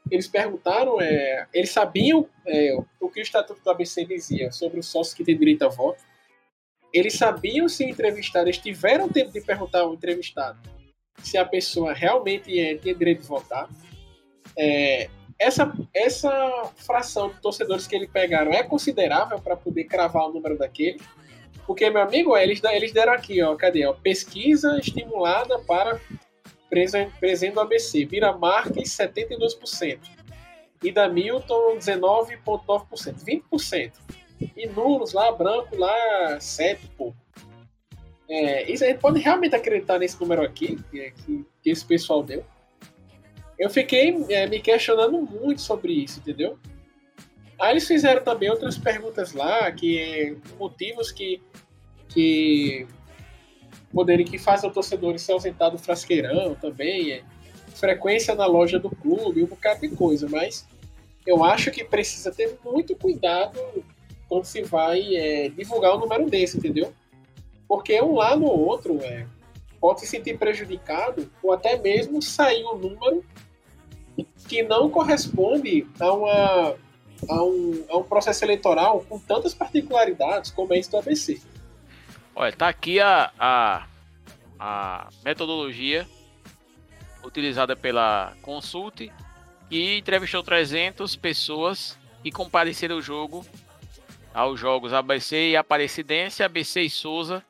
Eles 0.09 0.27
perguntaram, 0.27 0.99
é, 1.01 1.47
eles 1.53 1.71
sabiam 1.71 2.27
é, 2.45 2.77
o 2.99 3.09
que 3.09 3.19
o 3.19 3.23
estatuto 3.23 3.61
do 3.63 3.69
ABC 3.69 4.05
dizia 4.05 4.51
sobre 4.51 4.79
os 4.79 4.87
sócios 4.87 5.15
que 5.15 5.23
têm 5.23 5.37
direito 5.37 5.63
a 5.63 5.69
voto 5.69 6.03
eles 6.93 7.13
sabiam 7.13 7.69
se 7.69 7.85
entrevistar, 7.85 8.41
eles 8.41 8.57
tiveram 8.57 9.07
tempo 9.07 9.31
de 9.31 9.41
perguntar 9.41 9.81
ao 9.81 9.93
entrevistado 9.93 10.59
se 11.23 11.37
a 11.37 11.45
pessoa 11.45 11.93
realmente 11.93 12.59
é, 12.59 12.75
tinha 12.75 12.95
direito 12.95 13.21
de 13.21 13.27
votar. 13.27 13.69
É, 14.57 15.09
essa, 15.37 15.71
essa 15.93 16.71
fração 16.75 17.29
de 17.29 17.39
torcedores 17.39 17.87
que 17.87 17.95
eles 17.95 18.09
pegaram 18.09 18.51
é 18.51 18.63
considerável 18.63 19.39
para 19.39 19.55
poder 19.55 19.85
cravar 19.85 20.23
o 20.25 20.33
número 20.33 20.57
daquele. 20.57 20.99
Porque, 21.71 21.89
meu 21.89 22.01
amigo, 22.01 22.35
eles, 22.35 22.61
eles 22.65 22.91
deram 22.91 23.13
aqui, 23.13 23.41
ó, 23.41 23.55
cadê? 23.55 23.85
Ó, 23.85 23.93
pesquisa 23.93 24.77
estimulada 24.77 25.57
para 25.59 26.01
presente 26.69 27.53
do 27.53 27.61
ABC. 27.61 28.03
Vira 28.03 28.37
Marques, 28.37 28.89
72%. 28.89 29.99
E 30.83 30.91
da 30.91 31.07
Milton, 31.07 31.77
19,9%. 31.77 33.23
20%. 33.23 33.93
E 34.57 34.67
nulos 34.67 35.13
lá, 35.13 35.31
branco 35.31 35.77
lá, 35.77 36.41
7, 36.41 36.85
pô. 36.97 37.13
É, 38.29 38.69
isso 38.69 38.83
a 38.83 38.87
gente 38.87 38.99
pode 38.99 39.21
realmente 39.21 39.55
acreditar 39.55 39.97
nesse 39.97 40.19
número 40.19 40.41
aqui, 40.41 40.77
que, 40.91 41.11
que, 41.11 41.45
que 41.63 41.69
esse 41.69 41.85
pessoal 41.85 42.21
deu. 42.21 42.43
Eu 43.57 43.69
fiquei 43.69 44.13
é, 44.27 44.45
me 44.45 44.59
questionando 44.59 45.21
muito 45.21 45.61
sobre 45.61 45.93
isso, 45.93 46.19
entendeu? 46.19 46.59
Aí 47.61 47.73
eles 47.73 47.87
fizeram 47.87 48.23
também 48.23 48.49
outras 48.49 48.75
perguntas 48.75 49.33
lá, 49.33 49.71
que 49.71 49.99
é, 49.99 50.35
motivos 50.57 51.11
que, 51.11 51.39
que 52.09 52.87
poderem 53.93 54.25
que 54.25 54.39
fazem 54.39 54.67
o 54.67 54.73
torcedor 54.73 55.19
se 55.19 55.31
ausentar 55.31 55.69
do 55.69 55.77
frasqueirão 55.77 56.55
também, 56.55 57.11
é, 57.11 57.23
frequência 57.75 58.33
na 58.33 58.47
loja 58.47 58.79
do 58.79 58.89
clube, 58.89 59.43
um 59.43 59.45
bocado 59.45 59.81
de 59.81 59.89
coisa, 59.89 60.27
mas 60.27 60.67
eu 61.23 61.43
acho 61.43 61.69
que 61.69 61.83
precisa 61.83 62.31
ter 62.31 62.57
muito 62.65 62.95
cuidado 62.95 63.59
quando 64.27 64.45
se 64.45 64.63
vai 64.63 65.15
é, 65.15 65.49
divulgar 65.49 65.95
um 65.95 65.99
número 65.99 66.27
desse, 66.27 66.57
entendeu? 66.57 66.91
Porque 67.67 68.01
um 68.01 68.15
lado 68.15 68.43
ou 68.43 68.59
outro 68.59 68.97
é, 69.03 69.27
pode 69.79 69.99
se 69.99 70.07
sentir 70.07 70.35
prejudicado 70.35 71.31
ou 71.43 71.53
até 71.53 71.77
mesmo 71.77 72.23
sair 72.23 72.65
um 72.65 72.75
número 72.75 73.23
que 74.47 74.63
não 74.63 74.89
corresponde 74.89 75.87
a, 75.99 76.11
uma, 76.11 76.75
a, 77.29 77.43
um, 77.43 77.85
a 77.89 77.97
um 77.97 78.03
processo 78.03 78.43
eleitoral 78.43 79.05
com 79.07 79.19
tantas 79.19 79.53
particularidades 79.53 80.51
como 80.51 80.73
é 80.73 80.79
esse 80.79 80.89
do 80.89 80.97
ABC. 80.97 81.41
Olha, 82.35 82.51
tá 82.51 82.69
aqui 82.69 82.99
a, 82.99 83.31
a, 83.37 83.87
a 84.59 85.09
metodologia 85.23 86.07
utilizada 87.23 87.75
pela 87.75 88.33
Consulte 88.41 89.11
que 89.69 89.97
entrevistou 89.97 90.43
300 90.43 91.15
pessoas 91.15 91.97
que 92.23 92.31
compareceram 92.31 92.95
ao 92.95 93.01
jogo 93.01 93.45
aos 94.33 94.59
jogos 94.59 94.93
ABC 94.93 95.49
e 95.49 95.57
Aparecidense, 95.57 96.43
ABC 96.43 96.81
e 96.81 96.89
Souza. 96.89 97.43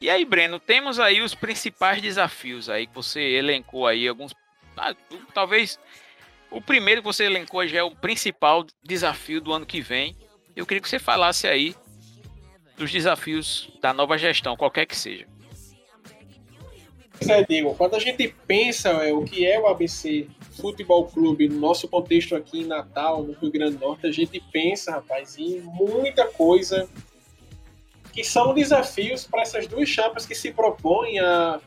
E 0.00 0.08
aí, 0.08 0.24
Breno, 0.24 0.60
temos 0.60 1.00
aí 1.00 1.20
os 1.20 1.34
principais 1.34 2.00
desafios 2.00 2.68
aí 2.68 2.86
que 2.86 2.94
você 2.94 3.20
elencou 3.20 3.84
aí 3.84 4.06
alguns, 4.06 4.32
ah, 4.76 4.94
talvez 5.34 5.76
o 6.52 6.60
primeiro 6.60 7.02
que 7.02 7.06
você 7.06 7.24
elencou 7.24 7.66
já 7.66 7.80
é 7.80 7.82
o 7.82 7.90
principal 7.90 8.64
desafio 8.80 9.40
do 9.40 9.52
ano 9.52 9.66
que 9.66 9.80
vem. 9.80 10.16
Eu 10.54 10.64
queria 10.64 10.80
que 10.80 10.88
você 10.88 11.00
falasse 11.00 11.48
aí 11.48 11.74
dos 12.76 12.92
desafios 12.92 13.72
da 13.82 13.92
nova 13.92 14.16
gestão, 14.16 14.56
qualquer 14.56 14.86
que 14.86 14.96
seja. 14.96 15.26
É, 17.28 17.42
Diego, 17.42 17.74
quando 17.74 17.96
a 17.96 17.98
gente 17.98 18.28
pensa 18.46 18.90
é, 18.90 19.12
o 19.12 19.24
que 19.24 19.44
é 19.44 19.58
o 19.58 19.66
ABC 19.66 20.28
Futebol 20.52 21.06
Clube, 21.06 21.48
no 21.48 21.58
nosso 21.58 21.88
contexto 21.88 22.36
aqui 22.36 22.60
em 22.60 22.66
Natal, 22.66 23.24
no 23.24 23.32
Rio 23.32 23.50
Grande 23.50 23.76
do 23.76 23.84
Norte, 23.84 24.06
a 24.06 24.12
gente 24.12 24.40
pensa, 24.52 24.92
rapaz, 24.92 25.36
em 25.36 25.60
muita 25.60 26.28
coisa 26.28 26.88
que 28.18 28.24
são 28.24 28.52
desafios 28.52 29.24
para 29.24 29.42
essas 29.42 29.68
duas 29.68 29.88
chapas 29.88 30.26
que 30.26 30.34
se 30.34 30.50
propõem 30.50 31.20
a, 31.20 31.60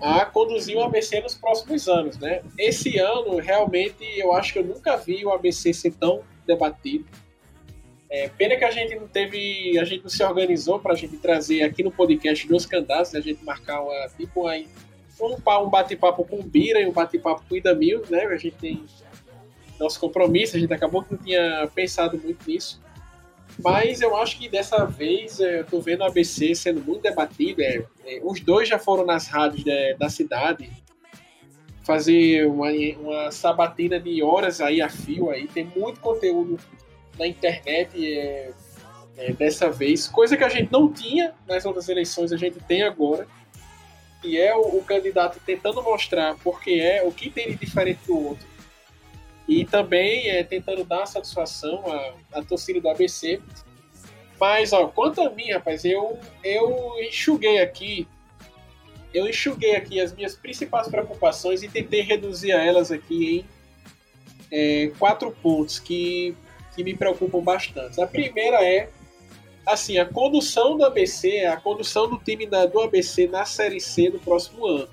a 0.00 0.24
conduzir 0.24 0.76
o 0.76 0.84
ABC 0.84 1.20
nos 1.20 1.34
próximos 1.34 1.88
anos, 1.88 2.16
né? 2.16 2.42
Esse 2.56 2.96
ano, 2.98 3.38
realmente, 3.38 4.04
eu 4.16 4.32
acho 4.32 4.52
que 4.52 4.60
eu 4.60 4.64
nunca 4.64 4.96
vi 4.96 5.24
o 5.24 5.32
ABC 5.32 5.74
ser 5.74 5.94
tão 5.94 6.22
debatido 6.46 7.04
é, 8.08 8.28
pena 8.28 8.54
que 8.54 8.64
a 8.64 8.70
gente 8.70 8.94
não 8.94 9.08
teve, 9.08 9.76
a 9.80 9.84
gente 9.84 10.04
não 10.04 10.08
se 10.08 10.22
organizou 10.22 10.78
para 10.78 10.92
a 10.92 10.96
gente 10.96 11.16
trazer 11.16 11.64
aqui 11.64 11.82
no 11.82 11.90
podcast 11.90 12.46
dois 12.46 12.64
candidatos, 12.64 13.12
a 13.16 13.20
gente 13.20 13.44
marcar 13.44 13.82
uma, 13.82 14.08
tipo 14.16 14.46
aí, 14.46 14.68
um, 15.20 15.34
um 15.34 15.68
bate-papo 15.68 16.24
com 16.24 16.38
o 16.38 16.42
Bira 16.44 16.80
e 16.80 16.86
um 16.86 16.92
bate-papo 16.92 17.42
com 17.48 17.54
o 17.56 17.58
Idamil, 17.58 18.04
né? 18.08 18.26
A 18.26 18.36
gente 18.36 18.58
tem 18.58 18.84
nosso 19.76 19.98
compromisso, 19.98 20.56
a 20.56 20.60
gente 20.60 20.72
acabou 20.72 21.02
que 21.02 21.14
não 21.14 21.20
tinha 21.20 21.68
pensado 21.74 22.16
muito 22.16 22.48
nisso. 22.48 22.80
Mas 23.62 24.00
eu 24.00 24.16
acho 24.16 24.38
que 24.38 24.48
dessa 24.48 24.84
vez 24.84 25.40
é, 25.40 25.60
eu 25.60 25.64
tô 25.64 25.80
vendo 25.80 26.00
o 26.00 26.04
ABC 26.04 26.54
sendo 26.54 26.82
muito 26.82 27.02
debatido. 27.02 27.62
É, 27.62 27.84
é, 28.04 28.20
os 28.22 28.40
dois 28.40 28.68
já 28.68 28.78
foram 28.78 29.04
nas 29.04 29.28
rádios 29.28 29.64
de, 29.64 29.94
da 29.94 30.08
cidade 30.08 30.70
fazer 31.84 32.46
uma, 32.46 32.70
uma 33.00 33.30
sabatina 33.30 33.98
de 33.98 34.22
horas 34.22 34.60
aí 34.60 34.82
a 34.82 34.88
fio 34.88 35.30
aí. 35.30 35.46
Tem 35.48 35.64
muito 35.64 36.00
conteúdo 36.00 36.58
na 37.18 37.26
internet 37.26 37.96
é, 39.16 39.32
dessa 39.32 39.70
vez, 39.70 40.06
coisa 40.06 40.36
que 40.36 40.44
a 40.44 40.48
gente 40.48 40.70
não 40.70 40.92
tinha 40.92 41.32
nas 41.48 41.64
outras 41.64 41.88
eleições, 41.88 42.32
a 42.32 42.36
gente 42.36 42.58
tem 42.60 42.82
agora, 42.82 43.26
e 44.22 44.36
é 44.36 44.54
o, 44.54 44.60
o 44.60 44.84
candidato 44.84 45.40
tentando 45.44 45.82
mostrar 45.82 46.36
porque 46.42 46.72
é 46.72 47.02
o 47.02 47.10
que 47.10 47.30
tem 47.30 47.48
de 47.48 47.56
diferente 47.56 48.00
do 48.06 48.28
outro, 48.28 48.46
e 49.48 49.64
também 49.64 50.28
é 50.28 50.42
tentando 50.42 50.84
dar 50.84 51.06
satisfação 51.06 51.84
à, 51.86 52.38
à 52.38 52.42
torcida 52.42 52.80
do 52.80 52.88
ABC. 52.88 53.40
Mas, 54.38 54.72
ó, 54.72 54.86
quanto 54.88 55.20
a 55.22 55.30
mim, 55.30 55.50
rapaz, 55.50 55.84
eu, 55.84 56.18
eu 56.44 56.94
enxuguei 57.00 57.60
aqui 57.60 58.06
eu 59.14 59.26
enxuguei 59.26 59.74
aqui 59.74 59.98
as 59.98 60.12
minhas 60.12 60.34
principais 60.34 60.88
preocupações 60.88 61.62
e 61.62 61.68
tentei 61.68 62.02
reduzir 62.02 62.52
a 62.52 62.62
elas 62.62 62.92
aqui 62.92 63.46
em 64.52 64.86
é, 64.86 64.92
quatro 64.98 65.30
pontos 65.30 65.78
que 65.78 66.36
que 66.74 66.84
me 66.84 66.94
preocupam 66.94 67.40
bastante. 67.40 67.98
A 67.98 68.06
primeira 68.06 68.62
é 68.62 68.90
assim, 69.66 69.98
a 69.98 70.04
condução 70.04 70.76
do 70.76 70.84
ABC, 70.84 71.46
a 71.46 71.56
condução 71.56 72.08
do 72.08 72.18
time 72.18 72.46
da, 72.46 72.66
do 72.66 72.78
ABC 72.78 73.26
na 73.26 73.46
Série 73.46 73.80
C 73.80 74.10
do 74.10 74.18
próximo 74.20 74.66
ano. 74.66 74.88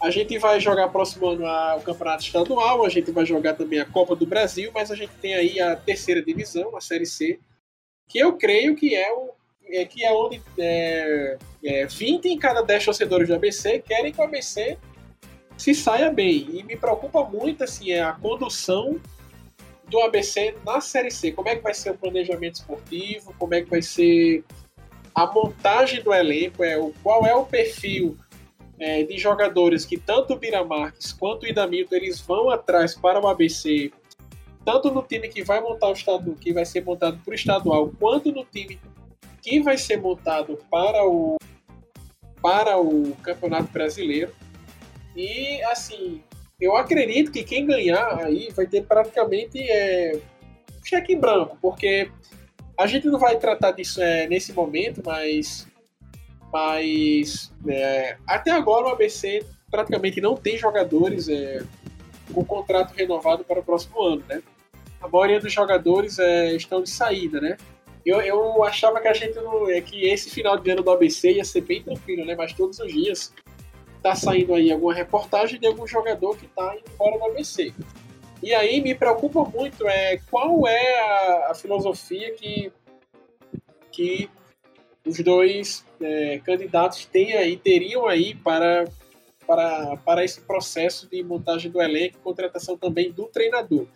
A 0.00 0.10
gente 0.10 0.38
vai 0.38 0.58
jogar 0.58 0.88
próximo 0.88 1.28
ano 1.28 1.44
o 1.76 1.82
Campeonato 1.82 2.22
Estadual, 2.22 2.84
a 2.84 2.88
gente 2.88 3.10
vai 3.10 3.26
jogar 3.26 3.54
também 3.54 3.80
a 3.80 3.84
Copa 3.84 4.16
do 4.16 4.26
Brasil, 4.26 4.70
mas 4.72 4.90
a 4.90 4.96
gente 4.96 5.12
tem 5.20 5.34
aí 5.34 5.60
a 5.60 5.76
terceira 5.76 6.22
divisão, 6.22 6.74
a 6.74 6.80
Série 6.80 7.04
C, 7.04 7.38
que 8.08 8.18
eu 8.18 8.36
creio 8.36 8.74
que 8.74 8.94
é 8.94 9.12
o 9.12 9.30
é, 9.72 9.84
que 9.84 10.04
é 10.04 10.12
onde 10.12 10.42
é, 10.58 11.38
é, 11.64 11.86
20 11.86 12.26
em 12.26 12.38
cada 12.38 12.62
10 12.62 12.84
torcedores 12.84 13.28
do 13.28 13.34
ABC 13.34 13.78
querem 13.80 14.12
que 14.12 14.20
o 14.20 14.24
ABC 14.24 14.76
se 15.56 15.74
saia 15.74 16.10
bem. 16.10 16.48
E 16.58 16.62
me 16.64 16.76
preocupa 16.76 17.22
muito 17.24 17.62
assim, 17.62 17.92
é 17.92 18.02
a 18.02 18.12
condução 18.12 19.00
do 19.86 20.00
ABC 20.00 20.54
na 20.64 20.80
Série 20.80 21.10
C. 21.10 21.32
Como 21.32 21.48
é 21.48 21.56
que 21.56 21.62
vai 21.62 21.74
ser 21.74 21.90
o 21.90 21.98
planejamento 21.98 22.54
esportivo? 22.54 23.34
Como 23.38 23.54
é 23.54 23.62
que 23.62 23.70
vai 23.70 23.82
ser 23.82 24.44
a 25.14 25.26
montagem 25.26 26.02
do 26.02 26.12
elenco? 26.12 26.64
É, 26.64 26.78
o, 26.78 26.92
qual 27.02 27.26
é 27.26 27.34
o 27.34 27.44
perfil 27.44 28.16
é, 28.80 29.02
de 29.02 29.18
jogadores 29.18 29.84
que 29.84 29.98
tanto 29.98 30.32
o 30.32 30.36
Bira 30.36 30.64
Marques 30.64 31.12
quanto 31.12 31.44
o 31.44 31.46
Idamilton 31.46 31.94
eles 31.94 32.20
vão 32.20 32.50
atrás 32.50 32.94
para 32.94 33.20
o 33.20 33.28
ABC, 33.28 33.92
tanto 34.64 34.90
no 34.90 35.02
time 35.02 35.28
que 35.28 35.44
vai 35.44 35.60
montar 35.60 35.88
o 35.88 35.92
estado, 35.92 36.34
que 36.40 36.52
vai 36.52 36.64
ser 36.64 36.84
montado 36.84 37.18
para 37.24 37.32
o 37.32 37.34
estadual, 37.34 37.92
quanto 37.98 38.32
no 38.32 38.44
time 38.44 38.80
que 39.42 39.60
vai 39.60 39.76
ser 39.76 40.00
montado 40.00 40.58
para 40.70 41.04
o 41.04 41.36
para 42.42 42.80
o 42.80 43.14
Campeonato 43.16 43.70
Brasileiro. 43.70 44.32
E 45.14 45.62
assim, 45.64 46.22
eu 46.58 46.74
acredito 46.74 47.30
que 47.30 47.44
quem 47.44 47.66
ganhar 47.66 48.24
aí 48.24 48.50
vai 48.56 48.66
ter 48.66 48.82
praticamente 48.82 49.58
é, 49.58 50.18
cheque 50.82 51.12
em 51.12 51.20
branco, 51.20 51.58
porque 51.60 52.10
a 52.78 52.86
gente 52.86 53.06
não 53.08 53.18
vai 53.18 53.38
tratar 53.38 53.72
disso 53.72 54.00
é, 54.00 54.26
nesse 54.26 54.54
momento, 54.54 55.02
mas, 55.04 55.68
mas 56.52 57.52
é, 57.68 58.16
até 58.26 58.50
agora 58.50 58.86
o 58.86 58.90
ABC 58.90 59.44
praticamente 59.70 60.20
não 60.20 60.36
tem 60.36 60.58
jogadores 60.58 61.28
é, 61.28 61.62
com 62.32 62.44
contrato 62.44 62.92
renovado 62.92 63.44
para 63.44 63.60
o 63.60 63.62
próximo 63.62 64.02
ano, 64.02 64.24
né? 64.28 64.42
A 65.00 65.08
maioria 65.08 65.40
dos 65.40 65.52
jogadores 65.52 66.18
é, 66.18 66.54
estão 66.54 66.82
de 66.82 66.90
saída, 66.90 67.40
né? 67.40 67.56
Eu, 68.04 68.20
eu 68.20 68.64
achava 68.64 69.00
que 69.00 69.08
a 69.08 69.12
gente 69.12 69.34
não, 69.36 69.68
é 69.70 69.80
que 69.80 70.04
esse 70.06 70.30
final 70.30 70.58
de 70.58 70.70
ano 70.70 70.82
do 70.82 70.90
ABC 70.90 71.32
ia 71.32 71.44
ser 71.44 71.62
bem 71.62 71.82
tranquilo, 71.82 72.24
né? 72.24 72.34
Mas 72.34 72.52
todos 72.52 72.78
os 72.78 72.92
dias 72.92 73.32
tá 74.02 74.14
saindo 74.14 74.54
aí 74.54 74.72
alguma 74.72 74.94
reportagem 74.94 75.60
de 75.60 75.66
algum 75.66 75.86
jogador 75.86 76.36
que 76.36 76.46
tá 76.48 76.74
indo 76.76 76.90
embora 76.92 77.18
do 77.18 77.24
ABC. 77.26 77.72
E 78.42 78.54
aí 78.54 78.80
me 78.80 78.94
preocupa 78.94 79.44
muito 79.44 79.86
é 79.86 80.18
qual 80.30 80.66
é 80.66 81.00
a, 81.00 81.50
a 81.50 81.54
filosofia 81.54 82.32
que, 82.32 82.72
que 83.92 84.30
os 85.06 85.18
dois 85.20 85.84
é, 86.00 86.40
candidatos 86.44 87.06
têm 87.06 87.34
aí, 87.34 87.56
teriam 87.56 88.06
aí 88.06 88.34
para, 88.34 88.86
para, 89.46 89.96
para 89.98 90.24
esse 90.24 90.40
processo 90.40 91.08
de 91.08 91.22
montagem 91.22 91.70
do 91.70 91.80
elenco 91.80 92.18
e 92.18 92.22
contratação 92.22 92.76
também 92.76 93.10
do 93.10 93.24
treinador. 93.26 93.86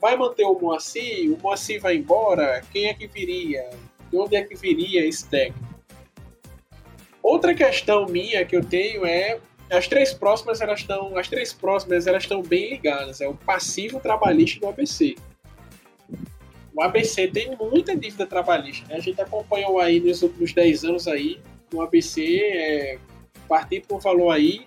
Vai 0.00 0.16
manter 0.16 0.44
o 0.44 0.58
Moacir? 0.58 1.32
O 1.32 1.38
Moacir 1.40 1.80
vai 1.80 1.96
embora? 1.96 2.62
Quem 2.72 2.86
é 2.86 2.94
que 2.94 3.06
viria? 3.06 3.68
De 4.10 4.16
onde 4.16 4.36
é 4.36 4.42
que 4.42 4.54
viria 4.54 5.06
esse 5.06 5.28
técnico? 5.28 5.66
Outra 7.22 7.54
questão 7.54 8.06
minha 8.06 8.44
que 8.44 8.56
eu 8.56 8.64
tenho 8.64 9.04
é 9.04 9.38
as 9.70 9.86
três 9.86 10.14
próximas 10.14 10.60
elas 10.60 10.80
estão, 10.80 11.16
as 11.16 11.28
três 11.28 11.52
próximas 11.52 12.06
elas 12.06 12.22
estão 12.22 12.42
bem 12.42 12.70
ligadas. 12.70 13.20
É 13.20 13.28
o 13.28 13.34
passivo 13.34 14.00
trabalhista 14.00 14.60
do 14.60 14.68
ABC. 14.68 15.16
O 16.78 16.82
ABC 16.82 17.26
tem 17.26 17.56
muita 17.56 17.96
dívida 17.96 18.24
trabalhista. 18.24 18.86
Né? 18.86 18.98
A 18.98 19.00
gente 19.00 19.20
acompanhou 19.20 19.80
aí 19.80 19.98
nos 19.98 20.22
últimos 20.22 20.52
10 20.52 20.84
anos 20.84 21.08
aí, 21.08 21.40
o 21.74 21.82
ABC 21.82 22.40
é, 22.40 22.98
partir 23.48 23.82
um 23.90 23.98
valor 23.98 24.30
aí 24.30 24.64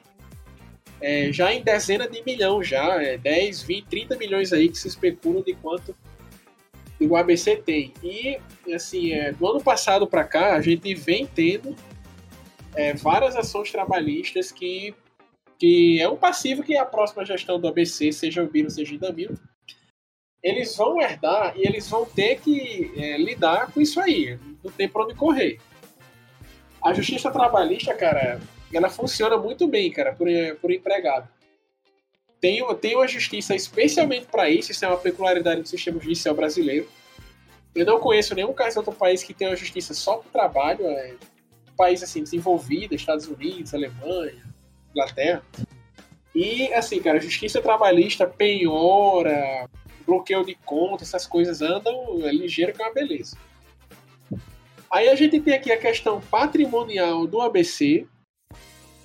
é, 1.00 1.32
já 1.32 1.54
em 1.54 1.64
dezena 1.64 2.10
de 2.10 2.22
milhão 2.26 2.62
já, 2.62 3.02
é 3.02 3.18
10, 3.18 3.64
20, 3.64 3.86
30 3.86 4.18
milhões 4.18 4.52
aí 4.52 4.68
que 4.68 4.78
se 4.78 4.90
especulam 4.90 5.42
de 5.42 5.54
quanto 5.54 5.96
o 7.00 7.16
ABC 7.16 7.56
tem. 7.56 7.94
E 8.04 8.38
assim, 8.74 9.14
é, 9.14 9.32
do 9.32 9.48
ano 9.48 9.64
passado 9.64 10.06
para 10.06 10.26
cá, 10.26 10.56
a 10.56 10.62
gente 10.62 10.94
vem 10.94 11.26
tendo 11.26 11.74
é, 12.76 12.94
várias 12.94 13.38
ações 13.38 13.72
trabalhistas 13.72 14.52
que, 14.52 14.94
que 15.58 16.02
é 16.02 16.10
um 16.10 16.18
passivo 16.18 16.62
que 16.62 16.76
a 16.76 16.86
próxima 16.86 17.26
gestão 17.26 17.58
do 17.58 17.70
ABC, 17.70 18.12
seja 18.12 18.44
o 18.44 18.50
Biro, 18.50 18.70
seja 18.70 18.92
o 18.92 18.96
Idamiro, 18.96 19.40
eles 20.44 20.76
vão 20.76 21.00
herdar 21.02 21.54
e 21.56 21.66
eles 21.66 21.88
vão 21.90 22.06
ter 22.06 22.40
que 22.40 22.92
é, 22.96 23.18
lidar 23.18 23.72
com 23.72 23.82
isso 23.82 24.00
aí. 24.00 24.40
Não 24.64 24.72
tem 24.72 24.88
pra 24.88 25.04
onde 25.04 25.16
correr. 25.16 25.60
A 26.84 26.94
justiça 26.94 27.30
trabalhista, 27.30 27.94
cara, 27.94 28.42
ela 28.74 28.90
funciona 28.90 29.38
muito 29.38 29.68
bem, 29.68 29.92
cara, 29.92 30.14
por, 30.14 30.28
por 30.60 30.72
empregado. 30.72 31.28
Tem, 32.40 32.64
tem 32.78 32.96
uma 32.96 33.08
justiça 33.08 33.56
especialmente 33.56 34.26
para 34.26 34.50
isso, 34.50 34.72
isso 34.72 34.84
é 34.84 34.88
uma 34.88 34.98
peculiaridade 34.98 35.62
do 35.62 35.68
sistema 35.68 36.00
judicial 36.00 36.34
brasileiro. 36.34 36.90
Eu 37.76 37.86
não 37.86 38.00
conheço 38.00 38.34
nenhum 38.34 38.52
caso 38.52 38.72
de 38.72 38.80
outro 38.80 38.94
país 38.94 39.24
que 39.24 39.34
tenha 39.34 39.52
uma 39.52 39.56
justiça 39.56 39.94
só 39.94 40.18
para 40.18 40.32
trabalho. 40.32 40.86
É, 40.88 41.14
país 41.78 42.04
assim, 42.04 42.22
desenvolvido, 42.22 42.94
Estados 42.94 43.28
Unidos, 43.28 43.74
Alemanha, 43.74 44.44
Inglaterra. 44.92 45.44
E, 46.34 46.72
assim, 46.74 47.02
cara, 47.02 47.20
justiça 47.20 47.62
trabalhista, 47.62 48.26
penhora, 48.26 49.68
bloqueio 50.06 50.46
de 50.46 50.56
conta, 50.56 51.04
essas 51.04 51.26
coisas 51.26 51.62
andam 51.62 52.20
é, 52.24 52.32
ligeiro 52.32 52.74
que 52.74 52.82
é 52.82 52.86
uma 52.86 52.94
beleza. 52.94 53.38
Aí 54.92 55.08
a 55.08 55.16
gente 55.16 55.40
tem 55.40 55.54
aqui 55.54 55.72
a 55.72 55.78
questão 55.78 56.20
patrimonial 56.20 57.26
do 57.26 57.42
ABC. 57.42 58.06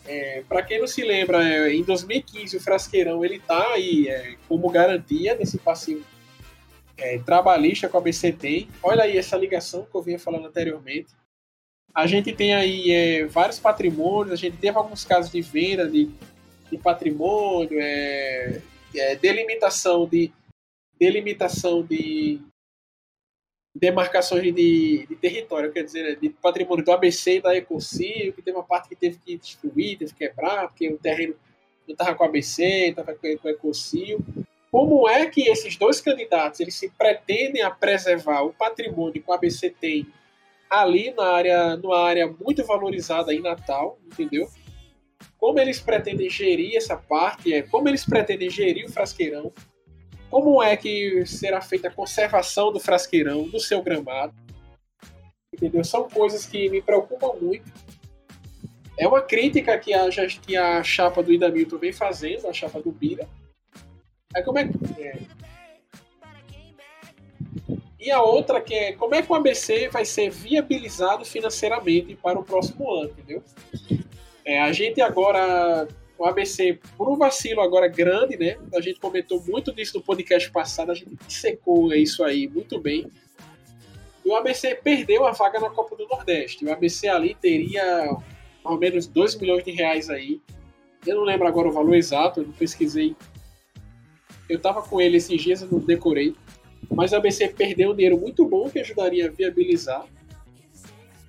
É, 0.05 0.43
para 0.49 0.63
quem 0.63 0.79
não 0.79 0.87
se 0.87 1.03
lembra, 1.03 1.43
é, 1.43 1.75
em 1.75 1.83
2015 1.83 2.57
o 2.57 2.61
Frasqueirão 2.61 3.25
ele 3.25 3.41
tá 3.41 3.73
aí 3.73 4.09
é, 4.09 4.37
como 4.49 4.71
garantia 4.71 5.35
desse 5.35 5.59
passivo 5.59 6.05
é, 6.97 7.19
trabalhista 7.19 7.89
que 7.89 7.95
o 7.95 7.99
ABC 7.99 8.33
tem. 8.33 8.69
Olha 8.83 9.05
aí 9.05 9.17
essa 9.17 9.37
ligação 9.37 9.85
que 9.85 9.97
eu 9.97 10.03
vinha 10.03 10.19
falando 10.19 10.47
anteriormente 10.47 11.15
a 11.97 12.07
gente 12.07 12.31
tem 12.31 12.55
aí 12.55 12.91
é, 12.91 13.25
vários 13.25 13.59
patrimônios, 13.59 14.35
a 14.35 14.37
gente 14.37 14.59
teve 14.59 14.77
alguns 14.77 15.03
casos 15.03 15.33
de 15.33 15.41
venda 15.41 15.89
de, 15.89 16.11
de 16.71 16.77
patrimônio, 16.77 17.79
é, 17.81 18.61
delimitação 19.19 20.07
de 20.07 20.31
delimitação 20.99 21.83
de 21.83 22.41
demarcações 23.75 24.43
de, 24.43 25.07
de 25.07 25.17
território, 25.17 25.71
quer 25.71 25.85
dizer, 25.85 26.19
de 26.19 26.31
patrimônio 26.31 26.85
do 26.85 26.93
ABC 26.93 27.37
e 27.37 27.41
da 27.43 27.55
Ecosil, 27.55 28.33
que 28.33 28.43
teve 28.43 28.57
uma 28.57 28.65
parte 28.65 28.89
que 28.89 28.97
teve 28.97 29.19
que 29.19 29.37
destruir, 29.37 29.99
teve 29.99 30.13
que 30.13 30.19
quebrar, 30.19 30.69
porque 30.69 30.89
o 30.89 30.99
terreno 30.99 31.35
não 31.87 31.93
estava 31.93 32.15
com 32.15 32.25
o 32.25 32.27
ABC, 32.27 32.65
estava 32.89 33.15
com 33.15 33.27
o 33.27 33.51
Ecosil. 33.51 34.19
Como 34.71 35.09
é 35.09 35.27
que 35.27 35.43
esses 35.49 35.77
dois 35.77 36.01
candidatos 36.01 36.61
eles 36.61 36.75
se 36.75 36.91
pretendem 36.91 37.63
a 37.63 37.71
preservar 37.71 38.43
o 38.43 38.53
patrimônio 38.53 39.23
que 39.23 39.31
o 39.31 39.33
ABC 39.33 39.71
tem 39.71 40.07
ali 40.69 41.13
na 41.13 41.29
área, 41.29 41.77
numa 41.77 42.01
área 42.01 42.27
muito 42.27 42.65
valorizada 42.65 43.33
em 43.33 43.41
Natal, 43.41 43.99
entendeu? 44.05 44.49
Como 45.39 45.61
eles 45.61 45.81
pretendem 45.81 46.29
gerir 46.29 46.77
essa 46.77 46.97
parte, 46.97 47.53
é 47.53 47.63
como 47.63 47.89
eles 47.89 48.05
pretendem 48.05 48.51
gerir 48.51 48.87
o 48.87 48.93
frasqueirão, 48.93 49.53
como 50.31 50.63
é 50.63 50.77
que 50.77 51.25
será 51.27 51.61
feita 51.61 51.89
a 51.89 51.91
conservação 51.91 52.73
do 52.73 52.81
frasqueirão, 52.81 53.49
do 53.49 53.61
seu 53.61 53.83
gramado, 53.83 54.35
entendeu? 55.53 55.85
São 55.85 56.09
coisas 56.09 56.47
que 56.47 56.69
me 56.69 56.83
preocupam 56.83 57.33
muito. 57.41 57.73
É 58.99 59.07
uma 59.07 59.21
crítica 59.21 59.79
que 59.79 59.93
a, 59.93 60.09
que 60.11 60.57
a 60.57 60.83
chapa 60.83 61.23
do 61.23 61.33
Idamilton 61.33 61.79
vem 61.79 61.93
fazendo, 61.93 62.49
a 62.49 62.53
chapa 62.53 62.81
do 62.81 62.91
Bira. 62.91 63.29
É 64.35 64.43
como 64.43 64.59
é 64.59 64.67
que. 64.67 65.03
É, 65.03 65.19
e 67.99 68.11
a 68.11 68.23
outra 68.23 68.61
que 68.61 68.75
é 68.75 68.93
como 68.93 69.15
é 69.15 69.23
que 69.23 69.33
o 69.33 69.35
ABC 69.35 69.89
vai 69.89 70.05
ser 70.05 70.31
viabilizado 70.31 71.25
financeiramente 71.25 72.15
para 72.15 72.39
o 72.39 72.45
próximo 72.45 72.89
ano, 72.93 73.11
entendeu? 73.11 73.43
É, 74.45 74.61
a 74.61 74.73
gente 74.73 75.01
agora, 75.01 75.89
o 76.19 76.25
ABC, 76.25 76.79
por 76.97 77.09
um 77.09 77.17
vacilo 77.17 77.61
agora 77.61 77.89
grande, 77.89 78.37
né? 78.37 78.57
A 78.75 78.81
gente 78.81 78.99
comentou 79.01 79.43
muito 79.47 79.73
disso 79.73 79.99
no 79.99 80.05
podcast 80.05 80.51
passado, 80.51 80.91
a 80.91 80.95
gente 80.95 81.11
secou 81.29 81.93
isso 81.95 82.25
aí 82.25 82.49
muito 82.49 82.81
bem. 82.81 83.11
E 84.25 84.29
o 84.29 84.35
ABC 84.35 84.75
perdeu 84.77 85.27
a 85.27 85.33
vaga 85.33 85.61
na 85.61 85.71
Copa 85.71 85.95
do 85.97 86.07
Nordeste. 86.09 86.65
O 86.65 86.73
ABC 86.73 87.09
ali 87.09 87.35
teria 87.35 88.17
ou 88.65 88.79
menos 88.79 89.07
2 89.07 89.37
milhões 89.37 89.65
de 89.65 89.71
reais 89.71 90.11
aí. 90.11 90.41
Eu 91.07 91.17
não 91.17 91.23
lembro 91.23 91.47
agora 91.47 91.69
o 91.69 91.73
valor 91.73 91.95
exato, 91.95 92.41
eu 92.41 92.47
não 92.47 92.53
pesquisei. 92.53 93.15
Eu 94.49 94.61
tava 94.61 94.83
com 94.83 95.01
ele 95.01 95.19
esses 95.19 95.41
dias, 95.41 95.63
eu 95.63 95.69
não 95.69 95.79
decorei 95.79 96.35
mas 96.91 97.13
a 97.13 97.19
ABC 97.19 97.49
perdeu 97.49 97.91
um 97.91 97.95
dinheiro 97.95 98.19
muito 98.19 98.47
bom 98.47 98.69
que 98.69 98.79
ajudaria 98.79 99.27
a 99.27 99.31
viabilizar. 99.31 100.07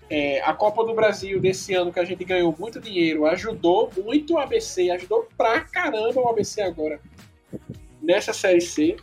É, 0.10 0.42
a 0.42 0.54
Copa 0.54 0.86
do 0.86 0.94
Brasil 0.94 1.40
desse 1.40 1.74
ano 1.74 1.92
que 1.92 2.00
a 2.00 2.06
gente 2.06 2.24
ganhou 2.24 2.56
muito 2.58 2.80
dinheiro 2.80 3.26
ajudou 3.26 3.92
muito 4.04 4.36
o 4.36 4.38
ABC, 4.38 4.90
ajudou 4.90 5.28
pra 5.36 5.60
caramba 5.62 6.22
o 6.22 6.30
ABC 6.30 6.62
agora 6.62 7.02
nessa 8.02 8.32
Série 8.32 8.62
C. 8.62 8.96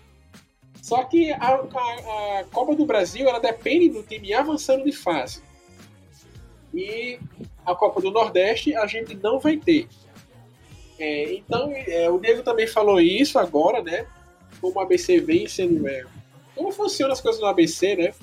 Só 0.82 1.04
que 1.04 1.32
a, 1.32 1.36
a, 1.36 2.40
a 2.40 2.44
Copa 2.44 2.74
do 2.74 2.86
Brasil 2.86 3.28
ela 3.28 3.38
depende 3.38 3.88
do 3.90 4.02
time 4.02 4.32
avançando 4.32 4.84
de 4.84 4.92
fase. 4.92 5.42
E 6.72 7.18
a 7.64 7.74
Copa 7.74 8.00
do 8.00 8.10
Nordeste 8.10 8.74
a 8.74 8.86
gente 8.86 9.14
não 9.14 9.38
vai 9.38 9.56
ter. 9.56 9.88
É, 10.98 11.34
então, 11.34 11.72
é, 11.72 12.08
o 12.10 12.18
Diego 12.18 12.42
também 12.42 12.66
falou 12.66 13.00
isso 13.00 13.38
agora, 13.38 13.82
né? 13.82 14.06
Como 14.60 14.76
o 14.76 14.80
ABC 14.80 15.20
vem 15.20 15.46
sendo 15.46 15.86
é, 15.88 16.04
como 16.54 16.70
funcionam 16.72 17.12
as 17.12 17.20
coisas 17.20 17.40
no 17.40 17.46
ABC, 17.46 17.96
né? 17.96 18.14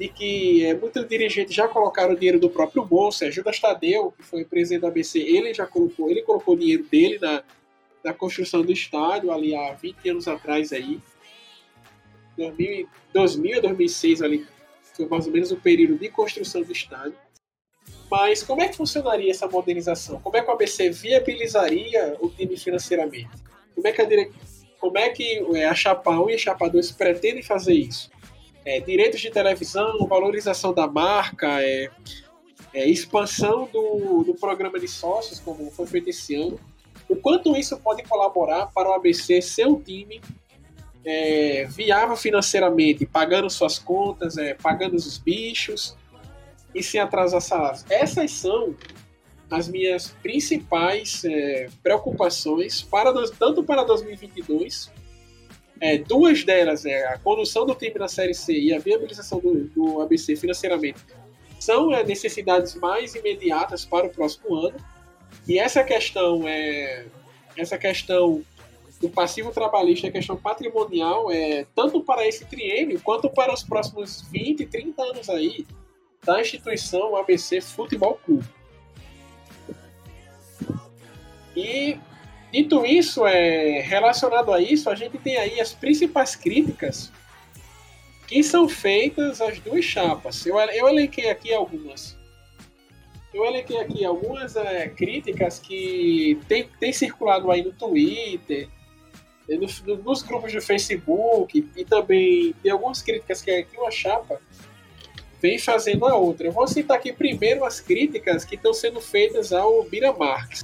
E 0.00 0.08
que 0.08 0.64
é, 0.64 0.74
muitos 0.74 1.06
dirigentes 1.06 1.54
já 1.54 1.68
colocaram 1.68 2.14
o 2.14 2.16
dinheiro 2.16 2.40
do 2.40 2.50
próprio 2.50 2.84
bolso. 2.84 3.24
É 3.24 3.30
Judas 3.30 3.60
Tadeu, 3.60 4.12
que 4.16 4.22
foi 4.22 4.44
presidente 4.44 4.80
do 4.80 4.86
ABC, 4.86 5.18
ele 5.20 5.54
já 5.54 5.66
colocou, 5.66 6.10
ele 6.10 6.22
colocou 6.22 6.54
o 6.54 6.58
dinheiro 6.58 6.84
dele 6.84 7.18
na, 7.20 7.42
na 8.04 8.12
construção 8.12 8.62
do 8.62 8.72
estádio 8.72 9.30
ali 9.30 9.54
há 9.54 9.72
20 9.72 10.08
anos 10.10 10.28
atrás 10.28 10.72
aí. 10.72 11.00
2000, 12.36 12.88
2000 13.12 13.58
a 13.58 13.60
2006 13.60 14.22
ali 14.22 14.46
foi 14.94 15.06
mais 15.06 15.26
ou 15.26 15.32
menos 15.32 15.50
o 15.52 15.56
período 15.56 15.98
de 15.98 16.08
construção 16.08 16.62
do 16.62 16.72
estádio. 16.72 17.14
Mas 18.10 18.42
como 18.42 18.62
é 18.62 18.68
que 18.68 18.76
funcionaria 18.76 19.30
essa 19.30 19.48
modernização? 19.48 20.20
Como 20.20 20.36
é 20.36 20.42
que 20.42 20.48
o 20.48 20.52
ABC 20.52 20.90
viabilizaria 20.90 22.16
o 22.20 22.28
time 22.28 22.56
financeiramente? 22.56 23.30
Como 23.74 23.86
é 23.86 23.92
que 23.92 24.02
a, 24.02 24.04
dire 24.04 24.30
como 24.78 24.98
é 24.98 25.08
que 25.10 25.38
é, 25.54 25.66
a 25.66 25.74
Chapa 25.74 26.10
1 26.10 26.30
e 26.30 26.34
a 26.34 26.38
Chapa 26.38 26.68
2 26.68 26.92
pretendem 26.92 27.42
fazer 27.42 27.72
isso? 27.72 28.10
É, 28.64 28.80
direitos 28.80 29.20
de 29.20 29.30
televisão, 29.30 30.06
valorização 30.06 30.72
da 30.72 30.86
marca, 30.86 31.62
é, 31.62 31.90
é, 32.72 32.88
expansão 32.88 33.68
do, 33.72 34.22
do 34.24 34.34
programa 34.34 34.78
de 34.78 34.88
sócios, 34.88 35.40
como 35.40 35.70
foi 35.70 35.86
feito 35.86 36.10
esse 36.10 36.34
ano. 36.34 36.58
O 37.08 37.16
quanto 37.16 37.56
isso 37.56 37.76
pode 37.78 38.02
colaborar 38.04 38.66
para 38.66 38.88
o 38.88 38.92
ABC 38.92 39.42
ser 39.42 39.66
um 39.66 39.80
time 39.80 40.20
é, 41.04 41.66
viável 41.68 42.16
financeiramente, 42.16 43.04
pagando 43.04 43.50
suas 43.50 43.78
contas, 43.78 44.38
é, 44.38 44.54
pagando 44.54 44.94
os 44.94 45.18
bichos 45.18 45.96
e 46.74 46.82
sem 46.82 47.00
atrasar 47.00 47.40
salários. 47.40 47.84
Essas 47.90 48.30
são 48.30 48.74
as 49.50 49.68
minhas 49.68 50.08
principais 50.22 51.24
é, 51.24 51.68
preocupações 51.82 52.80
para 52.80 53.12
tanto 53.38 53.62
para 53.62 53.82
2022 53.84 54.90
é, 55.82 55.98
duas 55.98 56.44
delas 56.44 56.86
é 56.86 57.08
a 57.08 57.18
condução 57.18 57.66
do 57.66 57.74
time 57.74 57.98
na 57.98 58.06
Série 58.06 58.34
C 58.34 58.52
e 58.56 58.72
a 58.72 58.78
viabilização 58.78 59.40
do, 59.40 59.64
do 59.64 60.00
ABC 60.00 60.36
financeiramente 60.36 61.00
são 61.58 61.92
é, 61.92 62.04
necessidades 62.04 62.76
mais 62.76 63.16
imediatas 63.16 63.84
para 63.84 64.06
o 64.06 64.10
próximo 64.10 64.54
ano 64.54 64.76
e 65.46 65.58
essa 65.58 65.82
questão 65.82 66.46
é 66.46 67.06
essa 67.56 67.76
questão 67.76 68.44
do 69.00 69.08
passivo 69.08 69.50
trabalhista, 69.50 70.06
a 70.06 70.12
questão 70.12 70.36
patrimonial, 70.36 71.30
é 71.32 71.66
tanto 71.74 72.00
para 72.00 72.26
esse 72.26 72.44
triênio 72.44 73.00
quanto 73.00 73.28
para 73.28 73.52
os 73.52 73.64
próximos 73.64 74.22
20, 74.30 74.64
30 74.66 75.02
anos 75.02 75.28
aí 75.28 75.66
da 76.24 76.40
instituição 76.40 77.16
ABC 77.16 77.60
Futebol 77.60 78.20
Clube. 78.24 78.46
E 81.56 81.98
dito 82.52 82.84
isso, 82.84 83.26
é, 83.26 83.80
relacionado 83.80 84.52
a 84.52 84.60
isso, 84.60 84.90
a 84.90 84.94
gente 84.94 85.16
tem 85.18 85.38
aí 85.38 85.58
as 85.58 85.72
principais 85.72 86.36
críticas 86.36 87.10
que 88.26 88.42
são 88.42 88.68
feitas 88.68 89.40
às 89.40 89.58
duas 89.58 89.84
chapas. 89.84 90.44
Eu, 90.44 90.58
eu 90.58 90.88
elenquei 90.88 91.30
aqui 91.30 91.52
algumas. 91.52 92.16
Eu 93.32 93.46
elenquei 93.46 93.78
aqui 93.78 94.04
algumas 94.04 94.54
é, 94.54 94.88
críticas 94.88 95.58
que 95.58 96.38
tem, 96.46 96.68
tem 96.78 96.92
circulado 96.92 97.50
aí 97.50 97.64
no 97.64 97.72
Twitter, 97.72 98.68
nos, 99.48 99.82
nos 99.82 100.22
grupos 100.22 100.52
do 100.52 100.60
Facebook, 100.60 101.66
e 101.74 101.84
também 101.84 102.54
tem 102.62 102.70
algumas 102.70 103.00
críticas 103.00 103.40
que, 103.40 103.62
que 103.64 103.78
uma 103.78 103.90
chapa 103.90 104.38
vem 105.40 105.58
fazendo 105.58 106.06
a 106.06 106.14
outra. 106.14 106.46
Eu 106.46 106.52
vou 106.52 106.68
citar 106.68 106.98
aqui 106.98 107.12
primeiro 107.12 107.64
as 107.64 107.80
críticas 107.80 108.44
que 108.44 108.54
estão 108.54 108.74
sendo 108.74 109.00
feitas 109.00 109.52
ao 109.52 109.82
Bira 109.84 110.12
Marx. 110.12 110.62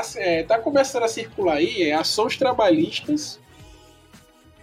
Está 0.00 0.20
é, 0.20 0.42
tá 0.42 0.58
começando 0.58 1.04
a 1.04 1.08
circular 1.08 1.56
aí 1.56 1.82
é, 1.82 1.94
ações 1.94 2.36
trabalhistas 2.36 3.40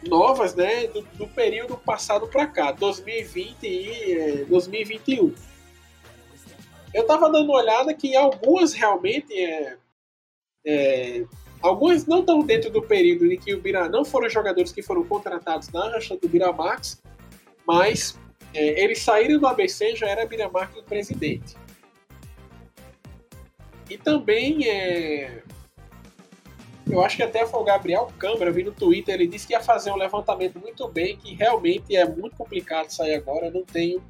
novas 0.08 0.54
né, 0.54 0.88
do, 0.88 1.02
do 1.14 1.28
período 1.28 1.78
passado 1.78 2.28
para 2.28 2.46
cá, 2.46 2.72
2020 2.72 3.64
e 3.64 4.14
é, 4.14 4.46
2021. 4.46 5.34
Eu 6.94 7.02
estava 7.02 7.32
dando 7.32 7.46
uma 7.46 7.58
olhada 7.58 7.94
que 7.94 8.16
algumas 8.16 8.74
realmente 8.74 9.34
é, 9.34 9.78
é, 10.66 11.26
algumas 11.62 12.06
não 12.06 12.20
estão 12.20 12.42
dentro 12.42 12.70
do 12.70 12.82
período 12.82 13.32
em 13.32 13.40
que 13.40 13.54
o 13.54 13.62
Bira 13.62 13.90
não 13.90 14.06
foram 14.06 14.30
jogadores 14.30 14.72
que 14.72 14.82
foram 14.82 15.04
contratados 15.04 15.70
na 15.70 15.90
gestão 15.92 16.18
do 16.18 16.28
Bira 16.28 16.52
Marx, 16.52 17.02
mas 17.66 18.18
é, 18.54 18.84
eles 18.84 19.02
saíram 19.02 19.40
do 19.40 19.48
ABC 19.48 19.96
já 19.96 20.08
era 20.08 20.26
Biramarque 20.26 20.80
o 20.80 20.84
presidente. 20.84 21.56
E 23.90 23.98
também 23.98 24.68
é, 24.68 25.44
eu 26.90 27.04
acho 27.04 27.16
que 27.16 27.24
até 27.24 27.46
foi 27.46 27.60
o 27.60 27.64
Gabriel 27.64 28.12
Câmara, 28.18 28.50
eu 28.50 28.54
vi 28.54 28.64
no 28.64 28.72
Twitter, 28.72 29.16
ele 29.16 29.28
disse 29.28 29.48
que 29.48 29.54
ia 29.54 29.62
fazer 29.62 29.92
um 29.92 29.96
levantamento 29.96 30.60
muito 30.60 30.88
bem, 30.88 31.18
que 31.18 31.34
realmente 31.34 31.96
é 31.96 32.06
muito 32.06 32.36
complicado 32.36 32.90
sair 32.90 33.16
agora, 33.16 33.50
não 33.50 33.64
tenho 33.64 34.04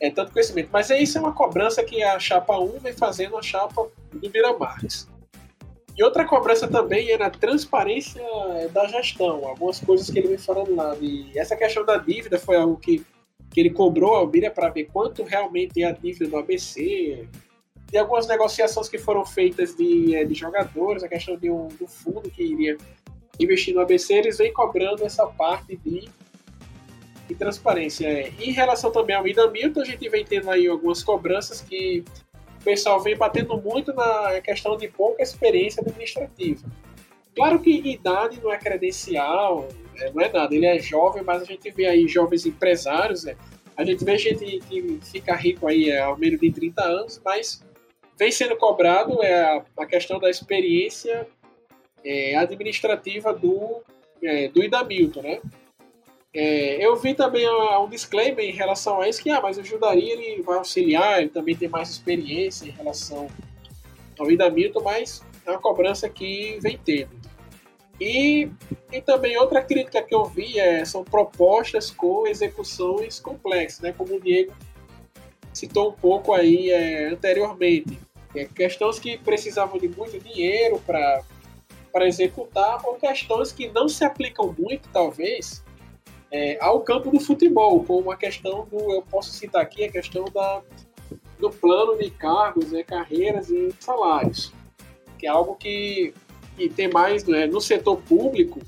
é, 0.00 0.10
tanto 0.10 0.32
conhecimento. 0.32 0.70
Mas 0.72 0.90
é 0.90 1.00
isso 1.00 1.18
é 1.18 1.20
uma 1.20 1.32
cobrança 1.32 1.82
que 1.84 2.02
a 2.02 2.18
chapa 2.18 2.58
1 2.58 2.78
vem 2.80 2.92
fazendo 2.92 3.36
a 3.36 3.42
chapa 3.42 3.88
do 4.12 4.28
Biramarques. 4.28 5.08
E 5.96 6.02
outra 6.02 6.24
cobrança 6.24 6.66
também 6.66 7.10
é 7.10 7.16
na 7.16 7.30
transparência 7.30 8.22
da 8.72 8.88
gestão, 8.88 9.46
algumas 9.46 9.78
coisas 9.78 10.10
que 10.10 10.18
ele 10.18 10.28
vem 10.28 10.38
falando 10.38 10.74
lá. 10.74 10.96
E 11.00 11.30
essa 11.38 11.54
questão 11.54 11.84
da 11.84 11.96
dívida 11.98 12.38
foi 12.38 12.56
algo 12.56 12.76
que 12.76 13.04
que 13.54 13.60
ele 13.60 13.70
cobrou 13.70 14.16
a 14.16 14.18
Albíria 14.18 14.50
para 14.50 14.68
ver 14.68 14.86
quanto 14.92 15.22
realmente 15.22 15.80
é 15.80 15.86
a 15.86 15.92
dívida 15.92 16.28
do 16.28 16.36
ABC. 16.36 17.28
Tem 17.94 18.00
algumas 18.00 18.26
negociações 18.26 18.88
que 18.88 18.98
foram 18.98 19.24
feitas 19.24 19.76
de, 19.76 20.16
é, 20.16 20.24
de 20.24 20.34
jogadores, 20.34 21.04
a 21.04 21.08
questão 21.08 21.36
de 21.36 21.48
um, 21.48 21.68
do 21.68 21.86
fundo 21.86 22.28
que 22.28 22.42
iria 22.42 22.76
investir 23.38 23.72
no 23.72 23.80
ABC, 23.80 24.14
eles 24.14 24.38
vêm 24.38 24.52
cobrando 24.52 25.04
essa 25.04 25.24
parte 25.28 25.76
de, 25.76 26.08
de 27.28 27.34
transparência. 27.36 28.32
Em 28.40 28.50
relação 28.50 28.90
também 28.90 29.14
ao 29.14 29.28
Ida 29.28 29.48
Milton, 29.48 29.80
a 29.80 29.84
gente 29.84 30.08
vem 30.08 30.24
tendo 30.24 30.50
aí 30.50 30.66
algumas 30.66 31.04
cobranças 31.04 31.60
que 31.60 32.02
o 32.60 32.64
pessoal 32.64 33.00
vem 33.00 33.16
batendo 33.16 33.56
muito 33.58 33.92
na 33.92 34.40
questão 34.40 34.76
de 34.76 34.88
pouca 34.88 35.22
experiência 35.22 35.80
administrativa. 35.80 36.66
Claro 37.36 37.60
que 37.60 37.70
idade 37.70 38.40
não 38.42 38.52
é 38.52 38.58
credencial, 38.58 39.68
é, 39.94 40.10
não 40.10 40.20
é 40.20 40.32
nada. 40.32 40.52
Ele 40.52 40.66
é 40.66 40.80
jovem, 40.80 41.22
mas 41.22 41.42
a 41.42 41.44
gente 41.44 41.70
vê 41.70 41.86
aí 41.86 42.08
jovens 42.08 42.44
empresários, 42.44 43.22
né? 43.22 43.36
a 43.76 43.84
gente 43.84 44.04
vê 44.04 44.18
gente 44.18 44.58
que 44.68 44.98
fica 45.00 45.36
rico 45.36 45.68
aí 45.68 45.90
é, 45.90 46.00
ao 46.00 46.18
menos 46.18 46.40
de 46.40 46.50
30 46.50 46.82
anos, 46.82 47.22
mas 47.24 47.62
vem 48.18 48.30
sendo 48.30 48.56
cobrado 48.56 49.22
é, 49.22 49.62
a, 49.76 49.86
questão 49.86 50.18
da 50.18 50.30
experiência 50.30 51.26
é, 52.04 52.36
administrativa 52.36 53.32
do, 53.32 53.82
é, 54.22 54.48
do 54.48 54.62
Idamilton, 54.62 55.22
né? 55.22 55.40
É, 56.36 56.84
eu 56.84 56.96
vi 56.96 57.14
também 57.14 57.48
um 57.48 57.88
disclaimer 57.88 58.44
em 58.44 58.52
relação 58.52 59.00
a 59.00 59.08
isso, 59.08 59.22
que 59.22 59.30
ah, 59.30 59.40
mas 59.40 59.56
o 59.56 59.60
ele 59.94 60.42
vai 60.42 60.58
auxiliar, 60.58 61.20
ele 61.20 61.28
também 61.28 61.54
tem 61.54 61.68
mais 61.68 61.90
experiência 61.90 62.66
em 62.66 62.72
relação 62.72 63.28
ao 64.18 64.28
Idamilton, 64.28 64.82
mas 64.82 65.22
é 65.46 65.50
uma 65.52 65.60
cobrança 65.60 66.08
que 66.08 66.58
vem 66.60 66.76
tendo. 66.84 67.24
E, 68.00 68.50
e 68.92 69.00
também 69.00 69.38
outra 69.38 69.62
crítica 69.62 70.02
que 70.02 70.12
eu 70.12 70.24
vi 70.24 70.58
é, 70.58 70.84
são 70.84 71.04
propostas 71.04 71.90
com 71.90 72.26
execuções 72.26 73.20
complexas, 73.20 73.80
né? 73.80 73.94
como 73.96 74.16
o 74.16 74.20
Diego 74.20 74.52
citou 75.54 75.90
um 75.90 75.92
pouco 75.92 76.34
aí 76.34 76.70
é, 76.70 77.08
anteriormente. 77.08 77.98
É, 78.34 78.44
questões 78.44 78.98
que 78.98 79.16
precisavam 79.16 79.78
de 79.78 79.88
muito 79.88 80.18
dinheiro 80.18 80.80
para 80.84 81.22
executar, 82.06 82.84
ou 82.84 82.96
questões 82.96 83.52
que 83.52 83.68
não 83.68 83.88
se 83.88 84.04
aplicam 84.04 84.54
muito, 84.58 84.88
talvez, 84.92 85.64
é, 86.32 86.58
ao 86.60 86.80
campo 86.80 87.10
do 87.12 87.20
futebol, 87.20 87.84
como 87.84 88.10
a 88.10 88.16
questão 88.16 88.66
do, 88.66 88.92
eu 88.92 89.02
posso 89.02 89.30
citar 89.30 89.62
aqui 89.62 89.84
a 89.84 89.92
questão 89.92 90.24
da, 90.24 90.62
do 91.38 91.48
plano 91.48 91.96
de 91.96 92.10
cargos, 92.10 92.72
né, 92.72 92.82
carreiras 92.82 93.48
e 93.50 93.72
salários, 93.78 94.52
que 95.16 95.26
é 95.26 95.30
algo 95.30 95.54
que 95.54 96.12
e 96.58 96.68
tem 96.68 96.88
mais 96.88 97.24
né, 97.24 97.46
no 97.46 97.60
setor 97.60 97.96
público 98.02 98.60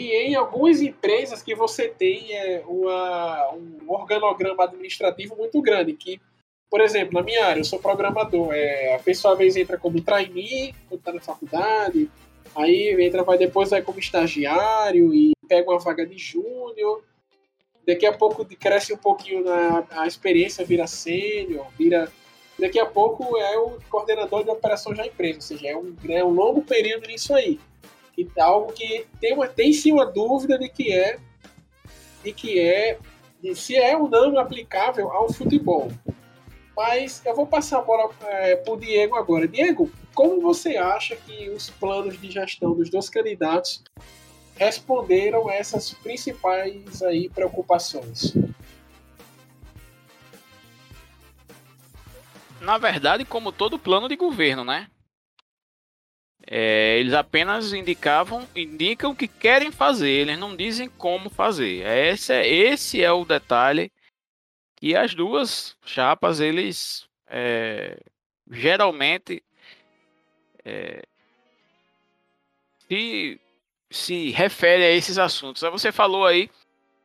e 0.00 0.30
em 0.30 0.34
algumas 0.34 0.80
empresas 0.80 1.42
que 1.42 1.54
você 1.54 1.88
tem 1.88 2.34
é, 2.34 2.62
uma, 2.66 3.52
um 3.52 3.92
organograma 3.92 4.64
administrativo 4.64 5.36
muito 5.36 5.60
grande, 5.60 5.92
que, 5.92 6.18
por 6.70 6.80
exemplo, 6.80 7.12
na 7.12 7.22
minha 7.22 7.44
área, 7.44 7.60
eu 7.60 7.64
sou 7.64 7.78
programador, 7.78 8.52
é, 8.52 8.94
a 8.94 8.98
pessoa 8.98 9.34
às 9.40 9.56
entra 9.56 9.76
como 9.76 10.00
trainee, 10.00 10.74
quando 10.88 11.00
está 11.00 11.12
na 11.12 11.20
faculdade, 11.20 12.10
aí 12.56 12.96
entra, 12.98 13.22
vai 13.22 13.36
depois 13.36 13.68
vai 13.68 13.82
como 13.82 13.98
estagiário 13.98 15.14
e 15.14 15.32
pega 15.46 15.70
uma 15.70 15.78
vaga 15.78 16.06
de 16.06 16.16
júnior, 16.16 17.04
daqui 17.86 18.06
a 18.06 18.16
pouco 18.16 18.44
cresce 18.56 18.94
um 18.94 18.98
pouquinho 18.98 19.44
na 19.44 19.84
a 19.90 20.06
experiência, 20.06 20.64
vira 20.64 20.86
sênior, 20.86 21.66
vira 21.78 22.10
daqui 22.58 22.78
a 22.78 22.86
pouco 22.86 23.36
é 23.36 23.58
o 23.58 23.78
coordenador 23.90 24.44
de 24.44 24.50
operações 24.50 24.96
da 24.96 25.06
empresa, 25.06 25.36
ou 25.36 25.42
seja, 25.42 25.68
é 25.68 25.76
um, 25.76 25.94
é 26.08 26.24
um 26.24 26.30
longo 26.30 26.62
período 26.62 27.06
nisso 27.06 27.34
aí. 27.34 27.60
E 28.16 28.28
algo 28.38 28.72
que 28.72 29.06
tem, 29.20 29.34
uma, 29.34 29.46
tem 29.46 29.72
sim 29.72 29.92
uma 29.92 30.06
dúvida 30.06 30.58
de 30.58 30.68
que 30.68 30.92
é, 30.92 31.18
de 32.22 32.32
que 32.32 32.58
é, 32.58 32.98
de 33.42 33.54
se 33.54 33.76
é 33.76 33.96
ou 33.96 34.08
não 34.08 34.38
aplicável 34.38 35.10
ao 35.10 35.32
futebol. 35.32 35.90
Mas 36.76 37.22
eu 37.24 37.34
vou 37.34 37.46
passar 37.46 37.78
a 37.78 37.82
bola 37.82 38.10
é, 38.22 38.56
para 38.56 38.72
o 38.72 38.76
Diego 38.76 39.16
agora. 39.16 39.48
Diego, 39.48 39.90
como 40.14 40.40
você 40.40 40.76
acha 40.76 41.16
que 41.16 41.50
os 41.50 41.70
planos 41.70 42.20
de 42.20 42.30
gestão 42.30 42.74
dos 42.74 42.90
dois 42.90 43.08
candidatos 43.08 43.82
responderam 44.56 45.48
a 45.48 45.54
essas 45.54 45.92
principais 45.94 47.02
aí 47.02 47.28
preocupações? 47.28 48.34
na 52.60 52.78
verdade, 52.78 53.24
como 53.24 53.50
todo 53.50 53.78
plano 53.78 54.08
de 54.08 54.16
governo, 54.16 54.64
né? 54.64 54.88
É, 56.46 56.98
eles 56.98 57.12
apenas 57.12 57.72
indicavam, 57.72 58.48
indicam 58.56 59.10
o 59.10 59.16
que 59.16 59.28
querem 59.28 59.70
fazer, 59.70 60.10
eles 60.10 60.38
não 60.38 60.56
dizem 60.56 60.88
como 60.88 61.30
fazer. 61.30 61.86
Esse 61.86 62.32
é, 62.32 62.48
esse 62.48 63.02
é 63.02 63.12
o 63.12 63.24
detalhe 63.24 63.92
que 64.76 64.96
as 64.96 65.14
duas 65.14 65.76
chapas, 65.84 66.40
eles 66.40 67.06
é, 67.28 68.00
geralmente 68.50 69.42
é, 70.64 71.02
se, 72.88 73.40
se 73.90 74.30
refere 74.30 74.84
a 74.84 74.90
esses 74.90 75.18
assuntos. 75.18 75.62
Você 75.62 75.92
falou 75.92 76.26
aí 76.26 76.50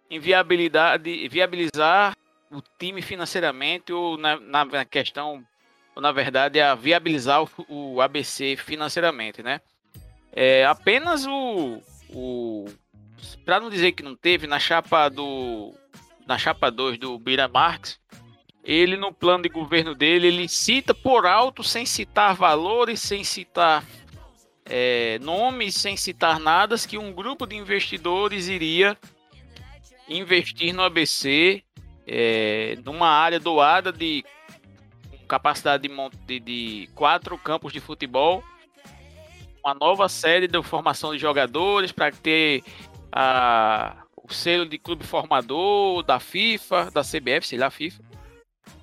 em 0.10 0.20
viabilidade, 0.20 1.28
viabilizar 1.28 2.16
o 2.52 2.62
time 2.80 3.02
financeiramente 3.02 3.92
ou 3.92 4.18
na, 4.18 4.40
na 4.40 4.86
questão, 4.86 5.46
ou 5.96 6.02
na 6.02 6.12
verdade, 6.12 6.60
a 6.60 6.76
viabilizar 6.76 7.44
o, 7.44 7.50
o 7.70 8.02
ABC 8.02 8.56
financeiramente, 8.58 9.42
né? 9.42 9.62
É, 10.32 10.66
apenas 10.66 11.26
o, 11.26 11.82
o 12.10 12.66
para 13.46 13.60
não 13.60 13.70
dizer 13.70 13.94
que 13.94 14.04
não 14.04 14.16
teve 14.16 14.46
na 14.46 14.60
chapa 14.60 15.08
do 15.08 15.74
na 16.28 16.38
chapa 16.38 16.70
2 16.70 16.98
do 16.98 17.18
Bira 17.18 17.48
Marx, 17.48 18.00
ele 18.64 18.98
no 18.98 19.14
plano 19.14 19.44
de 19.44 19.50
governo 19.50 19.94
dele, 19.94 20.28
ele 20.28 20.50
cita 20.50 20.94
por 20.94 21.26
alto, 21.26 21.64
sem 21.64 21.86
citar 21.86 22.36
valores, 22.36 23.00
sem 23.00 23.24
citar 23.24 23.86
é, 24.66 25.20
nomes, 25.20 25.76
sem 25.76 25.96
citar 25.96 26.40
nada, 26.40 26.76
que 26.78 26.98
um 26.98 27.14
grupo 27.14 27.46
de 27.46 27.56
investidores 27.56 28.48
iria 28.48 28.98
investir 30.10 30.74
no 30.74 30.84
ABC 30.84 31.64
é, 32.08 32.78
numa 32.84 33.08
área 33.08 33.40
doada 33.40 33.92
de 33.92 34.26
capacidade 35.26 35.88
de, 36.26 36.40
de, 36.40 36.90
quatro 36.96 37.38
campos 37.38 37.74
de 37.74 37.80
futebol, 37.80 38.44
uma 39.64 39.74
nova 39.74 40.08
série 40.08 40.48
de 40.48 40.62
formação 40.64 41.14
de 41.14 41.20
jogadores 41.20 41.92
para 41.92 42.12
ter 42.12 42.64
a, 43.12 43.96
o 44.16 44.32
selo 44.32 44.66
de 44.66 44.78
clube 44.78 45.04
formador 45.04 46.04
da 46.04 46.20
FIFA, 46.20 46.92
da 46.92 47.02
CBF, 47.02 47.48
sei 47.48 47.58
lá, 47.58 47.70
FIFA 47.70 48.04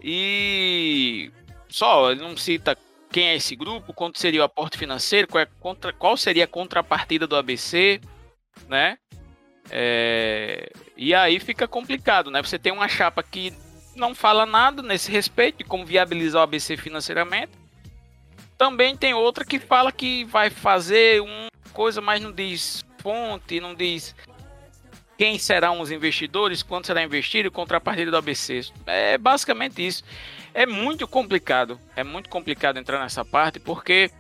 e 0.02 1.30
só, 1.68 2.10
ele 2.10 2.20
não 2.20 2.36
cita 2.36 2.76
quem 3.10 3.28
é 3.28 3.36
esse 3.36 3.54
grupo, 3.54 3.92
quanto 3.92 4.18
seria 4.18 4.40
o 4.40 4.44
aporte 4.44 4.78
financeiro, 4.78 5.28
qual, 5.28 5.42
é 5.42 5.48
contra, 5.60 5.92
qual 5.92 6.16
seria 6.16 6.44
a 6.44 6.48
contrapartida 6.48 7.26
do 7.26 7.36
ABC, 7.36 8.00
né? 8.68 8.98
É, 9.70 10.72
e 10.96 11.14
aí 11.14 11.38
fica 11.38 11.68
complicado, 11.68 12.30
né? 12.30 12.42
Você 12.42 12.58
tem 12.58 12.72
uma 12.72 12.88
chapa 12.88 13.22
que 13.22 13.52
não 13.94 14.14
fala 14.14 14.46
nada 14.46 14.82
nesse 14.82 15.10
respeito 15.10 15.58
de 15.58 15.64
como 15.64 15.84
viabilizar 15.84 16.40
o 16.40 16.44
ABC 16.44 16.76
financeiramente. 16.76 17.52
Também 18.56 18.96
tem 18.96 19.14
outra 19.14 19.44
que 19.44 19.58
fala 19.58 19.90
que 19.90 20.24
vai 20.24 20.50
fazer 20.50 21.20
uma 21.20 21.48
coisa, 21.72 22.00
mas 22.00 22.20
não 22.20 22.32
diz 22.32 22.84
fonte, 22.98 23.60
não 23.60 23.74
diz 23.74 24.14
quem 25.18 25.38
serão 25.38 25.80
os 25.80 25.90
investidores, 25.90 26.62
quanto 26.62 26.86
será 26.86 27.02
investido, 27.02 27.50
contrapartida 27.50 28.10
do 28.10 28.16
ABC. 28.16 28.62
É 28.86 29.18
basicamente 29.18 29.86
isso. 29.86 30.02
É 30.54 30.66
muito 30.66 31.06
complicado, 31.06 31.78
é 31.96 32.04
muito 32.04 32.28
complicado 32.28 32.78
entrar 32.78 32.98
nessa 33.00 33.24
parte, 33.24 33.58
porque 33.58 34.10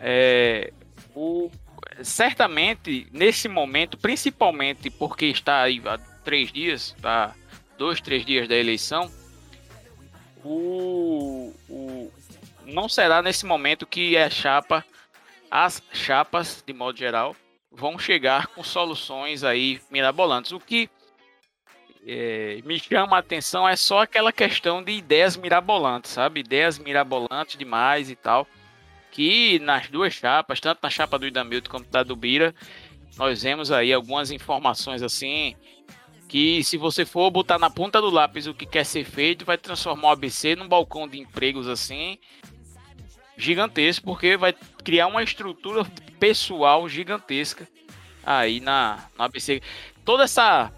é, 0.00 0.72
o, 1.14 1.50
certamente 2.02 3.06
nesse 3.12 3.48
momento, 3.48 3.96
principalmente 3.96 4.90
porque 4.90 5.26
está 5.26 5.62
aí 5.62 5.80
há 5.84 5.98
três 6.24 6.52
dias, 6.52 6.94
tá, 7.00 7.34
dois, 7.76 8.00
três 8.00 8.24
dias 8.24 8.48
da 8.48 8.56
eleição, 8.56 9.10
o, 10.44 11.52
o, 11.68 12.12
não 12.64 12.88
será 12.88 13.22
nesse 13.22 13.44
momento 13.44 13.86
que 13.86 14.16
a 14.16 14.30
chapa, 14.30 14.84
as 15.50 15.82
chapas, 15.92 16.62
de 16.66 16.72
modo 16.72 16.98
geral, 16.98 17.34
vão 17.70 17.98
chegar 17.98 18.46
com 18.48 18.62
soluções 18.62 19.44
aí 19.44 19.80
mirabolantes. 19.90 20.52
O 20.52 20.60
que 20.60 20.88
é, 22.06 22.60
me 22.64 22.78
chama 22.78 23.16
a 23.16 23.20
atenção 23.20 23.68
é 23.68 23.76
só 23.76 24.02
aquela 24.02 24.32
questão 24.32 24.82
de 24.82 24.92
ideias 24.92 25.36
mirabolantes, 25.36 26.12
sabe? 26.12 26.40
Ideias 26.40 26.78
mirabolantes 26.78 27.56
demais 27.56 28.08
e 28.10 28.16
tal. 28.16 28.46
Que 29.10 29.58
nas 29.60 29.88
duas 29.88 30.14
chapas, 30.14 30.60
tanto 30.60 30.80
na 30.82 30.90
chapa 30.90 31.18
do 31.18 31.26
Idamilton 31.26 31.70
como 31.70 31.84
da 31.86 32.02
do 32.02 32.14
Bira, 32.14 32.54
nós 33.16 33.42
vemos 33.42 33.72
aí 33.72 33.92
algumas 33.92 34.30
informações 34.30 35.02
assim 35.02 35.56
que 36.28 36.62
se 36.64 36.76
você 36.76 37.04
for 37.04 37.30
botar 37.30 37.58
na 37.58 37.70
ponta 37.70 38.00
do 38.00 38.10
lápis 38.10 38.46
o 38.46 38.54
que 38.54 38.66
quer 38.66 38.84
ser 38.84 39.04
feito, 39.04 39.44
vai 39.44 39.56
transformar 39.56 40.08
o 40.08 40.12
ABC 40.12 40.56
num 40.56 40.68
balcão 40.68 41.06
de 41.06 41.18
empregos 41.18 41.68
assim 41.68 42.18
gigantesco, 43.36 44.04
porque 44.04 44.36
vai 44.36 44.54
criar 44.82 45.06
uma 45.06 45.22
estrutura 45.22 45.84
pessoal 46.18 46.88
gigantesca 46.88 47.68
aí 48.24 48.60
na, 48.60 49.04
na 49.16 49.26
ABC. 49.26 49.62
Toda 50.04 50.24
essa. 50.24 50.72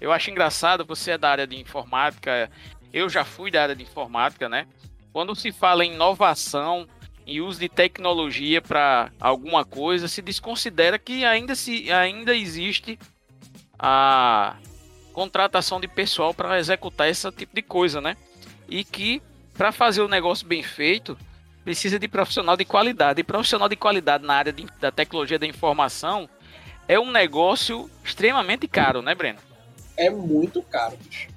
Eu 0.00 0.12
acho 0.12 0.30
engraçado, 0.30 0.84
você 0.84 1.12
é 1.12 1.18
da 1.18 1.30
área 1.30 1.46
de 1.46 1.56
informática, 1.56 2.50
eu 2.92 3.08
já 3.08 3.24
fui 3.24 3.50
da 3.50 3.62
área 3.62 3.76
de 3.76 3.84
informática, 3.84 4.48
né? 4.48 4.66
Quando 5.12 5.34
se 5.34 5.52
fala 5.52 5.84
em 5.84 5.94
inovação 5.94 6.88
e 7.24 7.40
uso 7.40 7.60
de 7.60 7.68
tecnologia 7.68 8.60
para 8.60 9.12
alguma 9.20 9.64
coisa, 9.64 10.08
se 10.08 10.20
desconsidera 10.20 10.98
que 10.98 11.24
ainda, 11.24 11.54
se, 11.54 11.90
ainda 11.92 12.34
existe 12.34 12.98
a 13.78 14.56
contratação 15.12 15.80
de 15.80 15.86
pessoal 15.86 16.34
para 16.34 16.58
executar 16.58 17.08
esse 17.08 17.30
tipo 17.32 17.54
de 17.54 17.62
coisa, 17.62 18.00
né? 18.00 18.16
E 18.68 18.84
que 18.84 19.22
para 19.54 19.70
fazer 19.70 20.00
o 20.00 20.08
negócio 20.08 20.46
bem 20.46 20.62
feito, 20.62 21.16
precisa 21.64 21.98
de 21.98 22.08
profissional 22.08 22.56
de 22.56 22.64
qualidade. 22.64 23.20
E 23.20 23.24
profissional 23.24 23.68
de 23.68 23.76
qualidade 23.76 24.24
na 24.24 24.34
área 24.34 24.52
de, 24.52 24.66
da 24.80 24.90
tecnologia 24.90 25.38
da 25.38 25.46
informação 25.46 26.28
é 26.88 26.98
um 26.98 27.10
negócio 27.10 27.88
extremamente 28.04 28.66
caro, 28.66 29.02
né, 29.02 29.14
Breno? 29.14 29.38
É 29.96 30.10
muito 30.10 30.62
caro, 30.62 30.96
bicho. 30.96 31.28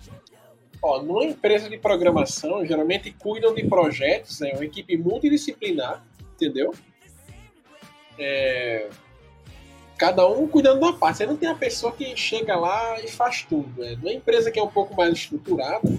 Ó, 0.81 1.01
numa 1.01 1.23
empresa 1.25 1.69
de 1.69 1.77
programação, 1.77 2.65
geralmente 2.65 3.11
cuidam 3.11 3.53
de 3.53 3.63
projetos, 3.67 4.41
é 4.41 4.45
né, 4.45 4.53
uma 4.53 4.65
equipe 4.65 4.97
multidisciplinar, 4.97 6.03
entendeu? 6.33 6.73
É... 8.17 8.89
Cada 9.97 10.27
um 10.27 10.47
cuidando 10.47 10.79
uma 10.79 10.97
parte. 10.97 11.17
Você 11.17 11.25
não 11.25 11.37
tem 11.37 11.49
a 11.49 11.55
pessoa 11.55 11.91
que 11.91 12.15
chega 12.15 12.55
lá 12.55 12.99
e 12.99 13.07
faz 13.07 13.43
tudo. 13.43 13.81
Né? 13.81 13.95
Numa 13.95 14.11
empresa 14.11 14.51
que 14.51 14.59
é 14.59 14.63
um 14.63 14.69
pouco 14.69 14.95
mais 14.95 15.13
estruturada, 15.13 15.89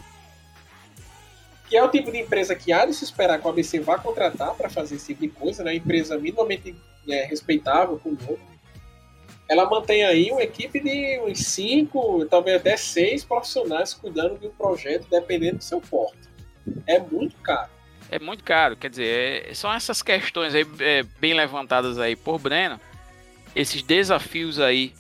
que 1.69 1.77
é 1.77 1.83
o 1.83 1.91
tipo 1.91 2.13
de 2.13 2.19
empresa 2.19 2.55
que 2.55 2.73
há 2.73 2.85
de 2.85 2.95
se 2.95 3.05
esperar 3.05 3.41
que 3.41 3.47
o 3.47 3.51
ABC 3.51 3.81
vá 3.81 3.99
contratar 3.99 4.55
para 4.55 4.69
fazer 4.69 4.97
esse 4.97 5.09
tipo 5.09 5.23
de 5.23 5.29
coisa, 5.29 5.65
né? 5.65 5.75
Empresa 5.75 6.17
minimamente 6.19 6.77
é, 7.09 7.25
respeitável 7.25 7.99
com 7.99 8.11
o. 8.11 8.39
Ela 9.49 9.69
mantém 9.69 10.05
aí 10.05 10.31
uma 10.33 10.43
equipe 10.43 10.81
de 10.81 11.21
uns 11.21 11.47
cinco, 11.47 12.25
talvez 12.27 12.57
até 12.57 12.77
seis 12.77 13.25
profissionais 13.25 13.95
cuidando 13.95 14.39
de 14.39 14.47
um 14.47 14.51
projeto, 14.51 15.07
dependendo 15.09 15.59
do 15.59 15.65
seu 15.65 15.81
porte. 15.81 16.19
É 16.87 16.99
muito 16.99 17.37
caro. 17.37 17.71
É 18.11 18.19
muito 18.19 18.45
caro, 18.45 18.77
quer 18.77 18.91
dizer, 18.91 19.51
é, 19.51 19.55
são 19.55 19.73
essas 19.73 20.03
questões 20.03 20.55
aí 20.55 20.65
é, 20.81 21.03
bem 21.21 21.35
levantadas 21.35 21.99
aí 21.99 22.15
por 22.15 22.39
Breno, 22.39 22.81
esses 23.57 23.83
desafios 23.83 24.61
aí 24.61 24.93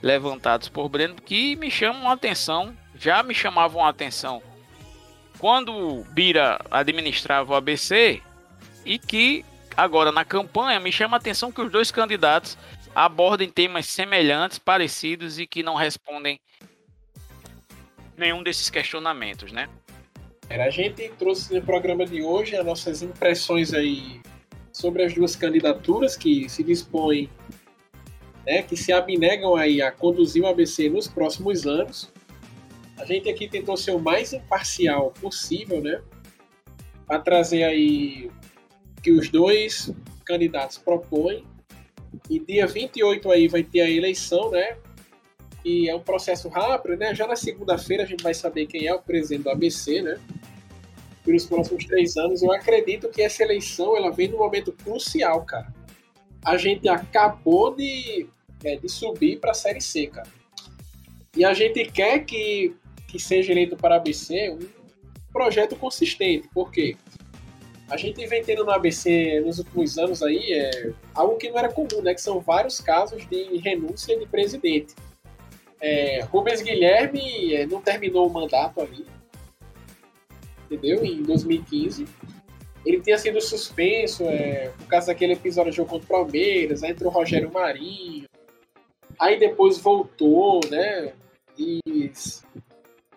levantados 0.00 0.68
por 0.68 0.88
Breno 0.88 1.16
que 1.16 1.56
me 1.56 1.70
chamam 1.70 2.08
a 2.08 2.12
atenção, 2.12 2.76
já 2.94 3.22
me 3.22 3.34
chamavam 3.34 3.84
a 3.84 3.88
atenção 3.88 4.42
quando 5.40 6.04
Bira 6.10 6.60
administrava 6.70 7.52
o 7.52 7.56
ABC 7.56 8.20
e 8.84 8.98
que 8.98 9.42
agora 9.74 10.12
na 10.12 10.24
campanha 10.24 10.78
me 10.78 10.92
chama 10.92 11.16
a 11.16 11.18
atenção 11.18 11.50
que 11.50 11.62
os 11.62 11.72
dois 11.72 11.90
candidatos 11.90 12.58
abordem 12.94 13.48
temas 13.48 13.86
semelhantes, 13.86 14.58
parecidos 14.58 15.38
e 15.38 15.46
que 15.46 15.62
não 15.62 15.74
respondem 15.74 16.38
nenhum 18.18 18.42
desses 18.42 18.68
questionamentos, 18.68 19.50
né? 19.50 19.68
A 20.50 20.68
gente 20.68 21.08
trouxe 21.18 21.54
no 21.54 21.62
programa 21.62 22.04
de 22.04 22.22
hoje 22.22 22.56
as 22.56 22.66
nossas 22.66 23.02
impressões 23.02 23.72
aí 23.72 24.20
sobre 24.72 25.04
as 25.04 25.14
duas 25.14 25.34
candidaturas 25.34 26.16
que 26.16 26.48
se 26.50 26.62
dispõem, 26.62 27.30
né, 28.50 28.62
que 28.62 28.76
se 28.76 28.92
abnegam 28.92 29.54
aí 29.54 29.80
a 29.80 29.92
conduzir 29.92 30.42
o 30.42 30.46
ABC 30.48 30.88
nos 30.88 31.06
próximos 31.06 31.68
anos. 31.68 32.10
A 32.98 33.04
gente 33.04 33.30
aqui 33.30 33.48
tentou 33.48 33.76
ser 33.76 33.92
o 33.92 34.00
mais 34.00 34.32
imparcial 34.32 35.12
possível, 35.20 35.80
né? 35.80 36.02
Para 37.06 37.20
trazer 37.20 37.62
aí 37.62 38.28
que 39.00 39.12
os 39.12 39.28
dois 39.28 39.94
candidatos 40.24 40.78
propõem. 40.78 41.46
E 42.28 42.40
dia 42.40 42.66
28 42.66 43.30
aí 43.30 43.46
vai 43.46 43.62
ter 43.62 43.82
a 43.82 43.88
eleição, 43.88 44.50
né? 44.50 44.76
E 45.64 45.88
é 45.88 45.94
um 45.94 46.00
processo 46.00 46.48
rápido, 46.48 46.96
né? 46.96 47.14
Já 47.14 47.28
na 47.28 47.36
segunda-feira 47.36 48.02
a 48.02 48.06
gente 48.06 48.24
vai 48.24 48.34
saber 48.34 48.66
quem 48.66 48.84
é 48.84 48.92
o 48.92 49.00
presidente 49.00 49.44
do 49.44 49.50
ABC, 49.50 50.02
né? 50.02 50.18
Pelos 51.24 51.46
próximos 51.46 51.84
três 51.84 52.16
anos. 52.16 52.42
Eu 52.42 52.52
acredito 52.52 53.10
que 53.10 53.22
essa 53.22 53.44
eleição 53.44 53.96
ela 53.96 54.10
vem 54.10 54.26
num 54.26 54.38
momento 54.38 54.72
crucial, 54.72 55.44
cara. 55.44 55.72
A 56.44 56.56
gente 56.56 56.88
acabou 56.88 57.76
de, 57.76 58.26
é, 58.64 58.76
de 58.76 58.88
subir 58.88 59.38
para 59.38 59.52
a 59.52 59.54
Série 59.54 59.80
C, 59.80 60.06
cara. 60.06 60.28
E 61.36 61.44
a 61.44 61.54
gente 61.54 61.84
quer 61.86 62.24
que 62.24 62.74
que 63.10 63.18
seja 63.18 63.50
eleito 63.50 63.76
para 63.76 63.96
ABC 63.96 64.50
um 64.50 64.68
projeto 65.32 65.74
consistente. 65.76 66.48
Por 66.54 66.70
quê? 66.70 66.96
A 67.90 67.96
gente 67.96 68.24
vem 68.26 68.42
tendo 68.44 68.64
no 68.64 68.70
ABC 68.70 69.40
nos 69.44 69.58
últimos 69.58 69.98
anos 69.98 70.22
aí 70.22 70.52
é, 70.52 70.92
algo 71.12 71.36
que 71.36 71.50
não 71.50 71.58
era 71.58 71.72
comum, 71.72 72.00
né? 72.02 72.14
Que 72.14 72.22
são 72.22 72.38
vários 72.38 72.80
casos 72.80 73.26
de 73.28 73.58
renúncia 73.58 74.16
de 74.16 74.26
presidente. 74.26 74.94
É, 75.80 76.20
Rubens 76.30 76.62
Guilherme 76.62 77.54
é, 77.54 77.66
não 77.66 77.80
terminou 77.80 78.28
o 78.28 78.32
mandato 78.32 78.80
ali, 78.80 79.04
entendeu? 80.66 81.04
Em 81.04 81.22
2015. 81.22 82.06
Ele 82.86 83.00
tinha 83.00 83.18
sido 83.18 83.40
suspenso 83.40 84.22
é, 84.24 84.70
por 84.78 84.86
causa 84.86 85.08
daquele 85.08 85.32
episódio 85.32 85.70
de 85.70 85.76
jogo 85.76 85.90
contra 85.90 86.06
o 86.06 86.08
Palmeiras, 86.08 86.82
aí 86.82 86.92
entrou 86.92 87.10
o 87.10 87.14
Rogério 87.14 87.52
Marinho, 87.52 88.26
aí 89.20 89.38
depois 89.38 89.78
voltou, 89.78 90.60
né? 90.70 91.12
E 91.58 91.80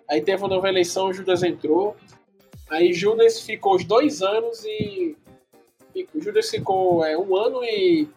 Aí 0.10 0.22
teve 0.22 0.44
uma 0.44 0.48
nova 0.48 0.70
eleição, 0.70 1.12
Judas 1.14 1.42
entrou. 1.42 1.96
Aí 2.70 2.94
Judas 2.94 3.42
ficou 3.42 3.76
os 3.76 3.84
dois 3.84 4.22
anos 4.22 4.64
e. 4.64 5.16
O 6.14 6.22
Judas 6.22 6.50
ficou 6.50 7.06
é, 7.06 7.18
um 7.18 7.36
ano 7.36 7.64
e, 7.64 8.08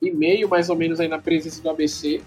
e 0.00 0.10
meio, 0.10 0.48
mais 0.48 0.68
ou 0.70 0.76
menos, 0.76 0.98
aí 0.98 1.08
na 1.08 1.18
presença 1.18 1.62
do 1.62 1.70
ABC. 1.70 2.20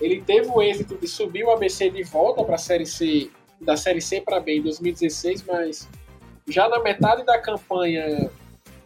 Ele 0.00 0.20
teve 0.20 0.48
o 0.48 0.62
êxito 0.62 0.96
de 0.96 1.08
subir 1.08 1.44
o 1.44 1.50
ABC 1.50 1.90
de 1.90 2.02
volta 2.02 2.44
para 2.44 2.56
a 2.56 2.58
Série 2.58 2.86
C 2.86 3.30
da 3.60 3.76
Série 3.76 4.00
C 4.00 4.20
para 4.20 4.38
B 4.38 4.58
em 4.58 4.62
2016, 4.62 5.44
mas 5.44 5.88
já 6.46 6.68
na 6.68 6.80
metade 6.80 7.24
da 7.24 7.40
campanha 7.40 8.30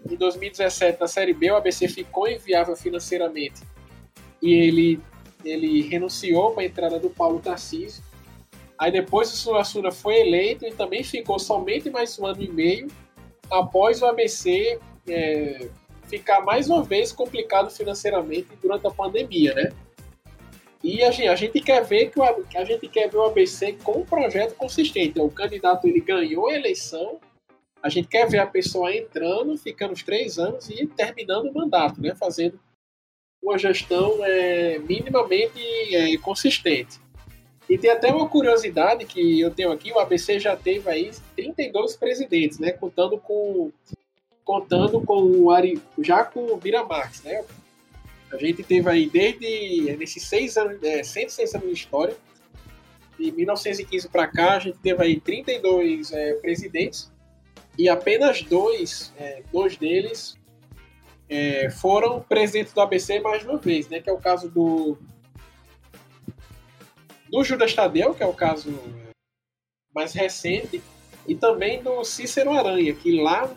em 0.08 0.16
2017 0.16 1.00
na 1.00 1.08
Série 1.08 1.34
B, 1.34 1.50
o 1.50 1.56
ABC 1.56 1.88
ficou 1.88 2.28
inviável 2.28 2.76
financeiramente 2.76 3.62
e 4.40 4.54
ele, 4.54 5.00
ele 5.44 5.82
renunciou 5.82 6.52
para 6.52 6.62
a 6.62 6.66
entrada 6.66 6.98
do 6.98 7.10
Paulo 7.10 7.40
Tarcísio. 7.40 8.02
Aí 8.78 8.90
depois 8.90 9.32
o 9.32 9.36
Suassuna 9.36 9.90
foi 9.90 10.20
eleito 10.20 10.66
e 10.66 10.72
também 10.72 11.04
ficou 11.04 11.38
somente 11.38 11.90
mais 11.90 12.18
um 12.18 12.26
ano 12.26 12.42
e 12.42 12.48
meio 12.48 12.88
após 13.50 14.00
o 14.00 14.06
ABC 14.06 14.78
é, 15.08 15.68
ficar 16.08 16.40
mais 16.40 16.68
uma 16.68 16.82
vez 16.82 17.12
complicado 17.12 17.70
financeiramente 17.70 18.48
durante 18.62 18.86
a 18.86 18.90
pandemia, 18.90 19.54
né? 19.54 19.72
E 20.82 21.02
a 21.02 21.10
gente, 21.10 21.28
a 21.28 21.34
gente 21.34 21.60
quer 21.60 21.84
ver 21.84 22.10
que 22.10 22.18
o, 22.18 22.22
a 22.22 22.64
gente 22.64 22.88
quer 22.88 23.10
ver 23.10 23.18
o 23.18 23.24
ABC 23.24 23.74
com 23.82 23.98
um 23.98 24.04
projeto 24.04 24.54
consistente. 24.54 25.20
O 25.20 25.28
candidato 25.28 25.86
ele 25.86 26.00
ganhou 26.00 26.48
a 26.48 26.54
eleição, 26.54 27.20
a 27.82 27.88
gente 27.88 28.08
quer 28.08 28.28
ver 28.28 28.38
a 28.38 28.46
pessoa 28.46 28.94
entrando, 28.94 29.56
ficando 29.58 29.92
os 29.92 30.02
três 30.02 30.38
anos 30.38 30.70
e 30.70 30.86
terminando 30.86 31.50
o 31.50 31.54
mandato, 31.54 32.00
né? 32.00 32.14
Fazendo 32.14 32.58
uma 33.42 33.58
gestão 33.58 34.24
é, 34.24 34.78
minimamente 34.78 35.60
é, 35.94 36.16
consistente. 36.18 37.00
E 37.68 37.78
tem 37.78 37.90
até 37.90 38.12
uma 38.12 38.28
curiosidade 38.28 39.04
que 39.04 39.40
eu 39.40 39.50
tenho 39.50 39.70
aqui, 39.70 39.92
o 39.92 39.98
ABC 39.98 40.40
já 40.40 40.56
teve 40.56 40.90
aí 40.90 41.10
32 41.36 41.96
presidentes, 41.96 42.58
né? 42.58 42.72
Contando 42.72 43.16
com 43.16 43.70
contando 44.44 45.00
com 45.02 45.22
o 45.22 45.50
Ari, 45.52 45.80
já 46.00 46.24
com 46.24 46.52
o 46.52 46.56
Bira 46.56 46.82
Marx, 46.82 47.22
né? 47.22 47.44
A 48.32 48.36
gente 48.36 48.64
teve 48.64 48.90
aí 48.90 49.08
desde 49.08 49.96
nesses 49.96 50.24
seis 50.24 50.56
anos, 50.56 50.82
é, 50.82 51.04
106 51.04 51.54
anos 51.54 51.68
de 51.68 51.74
história, 51.74 52.16
de 53.16 53.30
1915 53.30 54.08
para 54.08 54.26
cá, 54.26 54.56
a 54.56 54.58
gente 54.58 54.78
teve 54.78 55.02
aí 55.02 55.20
32 55.20 56.12
é, 56.12 56.34
presidentes 56.34 57.12
e 57.78 57.88
apenas 57.88 58.42
dois, 58.42 59.12
é, 59.16 59.42
dois 59.52 59.76
deles 59.76 60.36
é, 61.30 61.70
foram 61.70 62.20
presidentes 62.20 62.72
do 62.72 62.80
ABC 62.80 63.20
mais 63.20 63.44
uma 63.44 63.56
vez, 63.56 63.88
né? 63.88 64.00
Que 64.00 64.10
é 64.10 64.12
o 64.12 64.18
caso 64.18 64.50
do 64.50 64.98
do 67.30 67.44
Judas 67.44 67.72
Tadeu, 67.72 68.12
que 68.12 68.24
é 68.24 68.26
o 68.26 68.34
caso 68.34 68.76
mais 69.94 70.12
recente, 70.12 70.82
e 71.28 71.34
também 71.36 71.80
do 71.80 72.02
Cícero 72.02 72.50
Aranha, 72.50 72.92
que 72.92 73.20
lá 73.22 73.48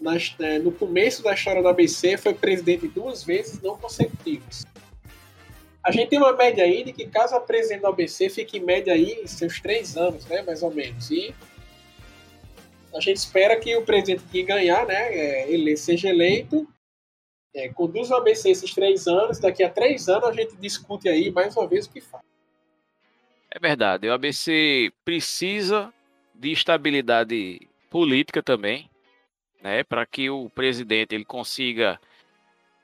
na 0.00 0.16
é, 0.40 0.58
no 0.58 0.72
começo 0.72 1.22
da 1.22 1.34
história 1.34 1.62
do 1.62 1.68
ABC, 1.68 2.16
foi 2.16 2.34
presidente 2.34 2.88
duas 2.88 3.22
vezes 3.22 3.62
não 3.62 3.76
consecutivas. 3.76 4.66
A 5.82 5.92
gente 5.92 6.08
tem 6.08 6.18
uma 6.18 6.32
média 6.32 6.64
aí 6.64 6.82
de 6.84 6.92
que 6.92 7.06
caso 7.06 7.36
a 7.36 7.40
presidente 7.40 7.80
do 7.80 7.86
ABC 7.86 8.28
fique 8.28 8.58
em 8.58 8.64
média 8.64 8.92
aí 8.92 9.22
seus 9.26 9.60
três 9.60 9.96
anos, 9.96 10.24
né, 10.26 10.42
mais 10.42 10.62
ou 10.62 10.72
menos. 10.72 11.10
E 11.10 11.34
a 12.94 13.00
gente 13.00 13.16
espera 13.16 13.58
que 13.58 13.76
o 13.76 13.84
presidente 13.84 14.24
que 14.30 14.42
ganhar, 14.42 14.86
né, 14.86 15.14
é, 15.14 15.52
ele 15.52 15.76
seja 15.76 16.08
eleito, 16.08 16.66
é, 17.54 17.68
conduza 17.68 18.14
o 18.14 18.18
ABC 18.18 18.50
esses 18.50 18.74
três 18.74 19.06
anos, 19.06 19.38
daqui 19.38 19.62
a 19.62 19.70
três 19.70 20.08
anos 20.08 20.28
a 20.28 20.32
gente 20.32 20.56
discute 20.56 21.08
aí 21.08 21.30
mais 21.30 21.56
uma 21.56 21.66
vez 21.66 21.86
o 21.86 21.92
que 21.92 22.00
faz. 22.00 22.24
É 23.50 23.58
verdade, 23.58 24.08
o 24.08 24.12
ABC 24.12 24.92
precisa 25.04 25.92
de 26.34 26.52
estabilidade 26.52 27.68
política 27.90 28.42
também, 28.42 28.90
né, 29.62 29.82
para 29.82 30.06
que 30.06 30.30
o 30.30 30.48
presidente 30.50 31.14
ele 31.14 31.24
consiga 31.24 31.98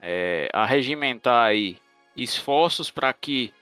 é, 0.01 0.49
arregimentar 0.53 1.47
aí 1.47 1.79
esforços 2.17 2.91
para 2.91 3.13
que 3.13 3.53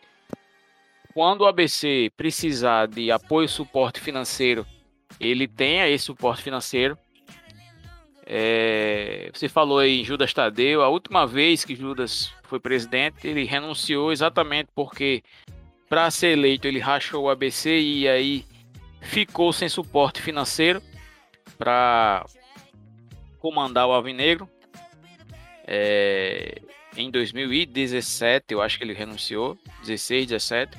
quando 1.12 1.42
o 1.42 1.46
ABC 1.46 2.10
precisar 2.16 2.86
de 2.86 3.10
apoio 3.10 3.44
e 3.44 3.48
suporte 3.48 4.00
financeiro, 4.00 4.66
ele 5.22 5.46
tenha 5.46 5.88
esse 5.88 6.04
suporte 6.04 6.42
financeiro. 6.42 6.98
É, 8.26 9.30
você 9.32 9.48
falou 9.48 9.82
em 9.82 10.04
Judas 10.04 10.32
Tadeu, 10.34 10.82
a 10.82 10.88
última 10.88 11.26
vez 11.26 11.64
que 11.64 11.76
Judas 11.76 12.32
foi 12.44 12.58
presidente, 12.58 13.26
ele 13.26 13.44
renunciou 13.44 14.12
exatamente 14.12 14.68
porque 14.74 15.22
para 15.88 16.10
ser 16.10 16.28
eleito 16.28 16.66
ele 16.66 16.78
rachou 16.78 17.24
o 17.24 17.30
ABC 17.30 17.78
e 17.78 18.08
aí 18.08 18.44
ficou 19.00 19.52
sem 19.52 19.68
suporte 19.68 20.20
financeiro 20.22 20.82
para 21.58 22.24
comandar 23.38 23.86
o 23.86 23.92
Alvinegro. 23.92 24.48
É, 25.66 26.60
em 26.96 27.10
2017, 27.10 28.46
eu 28.50 28.60
acho 28.60 28.78
que 28.78 28.84
ele 28.84 28.92
renunciou, 28.92 29.58
16, 29.82 30.26
17. 30.26 30.78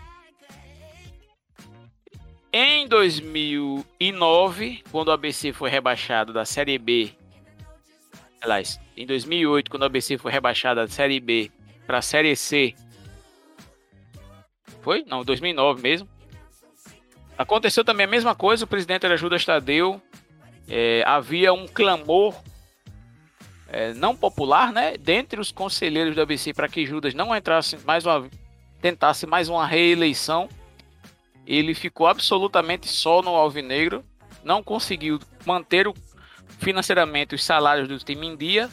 Em 2.56 2.88
2009, 2.88 4.84
quando 4.92 5.08
o 5.08 5.12
ABC 5.12 5.52
foi 5.52 5.72
rebaixado 5.72 6.32
da 6.32 6.46
Série 6.46 6.78
B, 6.78 7.12
aliás, 8.40 8.80
em 8.96 9.08
2008, 9.08 9.72
quando 9.72 9.82
o 9.82 9.88
ABC 9.88 10.20
foi 10.20 10.32
rebaixado 10.32 10.80
da 10.80 10.88
Série 10.88 11.20
B 11.20 11.50
para 11.88 11.98
a 11.98 12.02
Série 12.04 12.36
C, 12.36 12.76
foi? 14.84 15.04
Não, 15.08 15.24
2009 15.24 15.82
mesmo. 15.82 16.08
Aconteceu 17.36 17.84
também 17.84 18.06
a 18.06 18.10
mesma 18.10 18.36
coisa, 18.36 18.66
o 18.66 18.68
presidente 18.68 19.04
era 19.04 19.18
Judas 19.18 19.44
Tadeu, 19.44 20.00
é, 20.70 21.04
havia 21.08 21.52
um 21.54 21.68
clamor 21.68 22.36
é, 23.68 23.96
não 23.96 24.16
popular, 24.16 24.72
né, 24.72 24.96
dentre 24.96 25.42
os 25.42 25.52
conselheiros 25.52 26.14
do 26.14 26.22
ABC 26.22 26.54
para 26.54 26.68
que 26.68 26.86
Judas 26.86 27.16
não 27.16 27.36
entrasse 27.36 27.78
mais 27.78 28.06
uma 28.06 28.30
tentasse 28.80 29.26
mais 29.26 29.50
uma 29.50 29.66
reeleição. 29.66 30.48
Ele 31.46 31.74
ficou 31.74 32.08
absolutamente 32.08 32.88
só 32.88 33.22
no 33.22 33.32
Alvinegro, 33.32 34.04
não 34.44 34.64
conseguiu 34.64 35.20
manter 35.46 35.88
o, 35.88 35.94
financeiramente 36.60 37.36
os 37.36 37.44
salários 37.44 37.88
do 37.88 37.98
time 38.00 38.28
em 38.28 38.36
dia. 38.36 38.70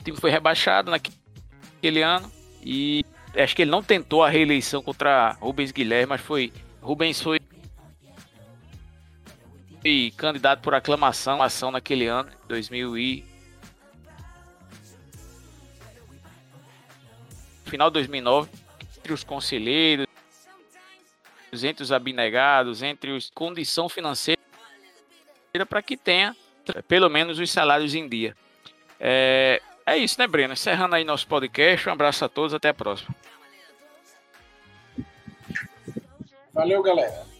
O 0.00 0.04
time 0.04 0.16
foi 0.16 0.30
rebaixado 0.30 0.90
naquele 0.90 2.02
ano 2.02 2.30
e 2.62 3.04
acho 3.34 3.54
que 3.54 3.62
ele 3.62 3.70
não 3.70 3.82
tentou 3.82 4.22
a 4.22 4.28
reeleição 4.28 4.82
contra 4.82 5.32
Rubens 5.40 5.72
Guilherme, 5.72 6.10
mas 6.10 6.20
foi 6.20 6.52
Rubens 6.80 7.20
foi 7.20 7.40
e 9.84 10.10
candidato 10.12 10.60
por 10.60 10.74
aclamação 10.74 11.42
ação 11.42 11.70
naquele 11.70 12.06
ano, 12.06 12.30
2000 12.48 12.98
e 12.98 13.24
final 17.64 17.88
de 17.88 17.94
2009, 17.94 18.50
entre 18.98 19.12
os 19.12 19.22
conselheiros, 19.22 20.06
entre 21.64 21.82
os 21.82 21.92
abnegados, 21.92 22.82
entre 22.82 23.10
os 23.10 23.30
condição 23.30 23.88
financeira 23.88 24.38
para 25.68 25.82
que 25.82 25.96
tenha 25.96 26.36
pelo 26.86 27.08
menos 27.08 27.38
os 27.38 27.50
salários 27.50 27.94
em 27.94 28.08
dia. 28.08 28.36
É, 28.98 29.60
é 29.84 29.96
isso, 29.96 30.16
né, 30.18 30.26
Breno? 30.26 30.52
Encerrando 30.52 30.94
aí 30.94 31.04
nosso 31.04 31.26
podcast. 31.26 31.88
Um 31.88 31.92
abraço 31.92 32.24
a 32.24 32.28
todos, 32.28 32.54
até 32.54 32.68
a 32.68 32.74
próxima. 32.74 33.14
Valeu, 36.52 36.82
galera. 36.82 37.30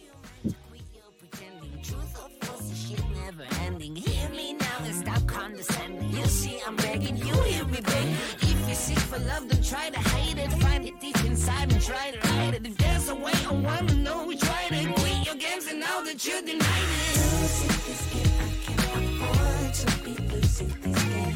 for 9.11 9.19
love, 9.19 9.47
don't 9.49 9.63
try 9.63 9.89
to 9.89 9.99
hide 9.99 10.37
it. 10.37 10.51
Find 10.63 10.85
it 10.87 10.99
deep 11.01 11.19
inside 11.25 11.71
and 11.71 11.81
try 11.81 12.11
to 12.11 12.27
hide 12.27 12.53
it. 12.55 12.80
away. 13.11 13.33
I 13.49 13.53
wanna 13.53 13.95
know 13.95 14.25
who's 14.25 14.41
right 14.49 14.69
to 14.69 14.93
quit 14.93 15.25
your 15.25 15.35
games 15.35 15.67
and 15.67 15.79
now 15.79 16.01
that 16.01 16.25
you 16.25 16.41
deny 16.41 16.79
it. 16.81 16.87
Losing 17.17 17.75
this 17.87 18.03
game, 18.13 18.33
I 18.39 18.49
can't 18.65 18.83
afford 18.97 19.73
to 19.79 19.85
be 20.03 20.13
losing 20.31 20.71
this 20.81 21.03
game. 21.11 21.35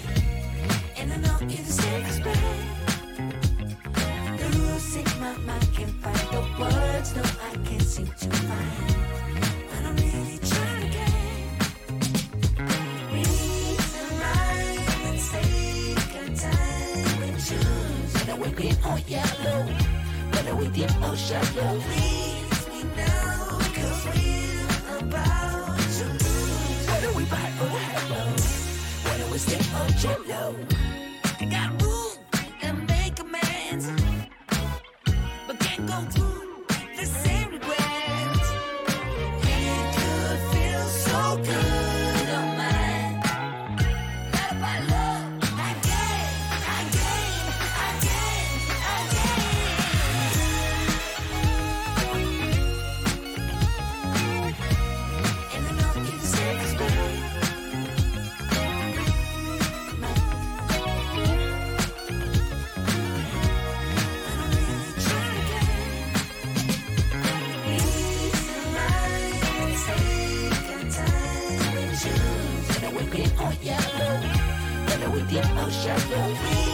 And 0.97 1.13
I 1.13 1.17
know. 1.17 1.37
Losing 4.55 5.09
my 5.19 5.33
mind, 5.47 5.67
can't 5.75 5.95
find 6.03 6.25
the 6.33 6.41
words. 6.59 7.09
No, 7.15 7.23
I 7.23 7.51
can't 7.67 7.81
seem 7.81 8.07
to 8.07 8.27
find. 8.47 8.95
But 9.69 9.81
I'm 9.87 9.95
really 9.95 10.39
trying 10.51 10.91
right, 14.21 14.79
time 16.35 16.75
choose. 17.45 18.15
Yellow 19.07 19.84
shallow. 21.15 21.79
Please 21.79 22.67
me 22.69 22.83
now, 22.95 23.57
cause 23.73 24.05
we're 24.05 24.99
about 24.99 25.77
to 25.79 26.05
lose. 26.05 26.87
Whether 26.87 27.11
we 27.17 27.25
buy 27.25 27.49
or 27.61 27.79
hello, 27.93 28.25
whether 29.05 29.31
we. 29.31 30.55
I 31.41 31.45
got 31.45 31.81
room 31.81 32.17
and 32.61 32.87
make 32.87 33.19
amends, 33.19 33.89
but 35.47 35.59
can't 35.59 35.87
go 35.87 36.01
through. 36.11 36.44
shall 75.71 75.99
you 76.09 76.35
be? 76.35 76.64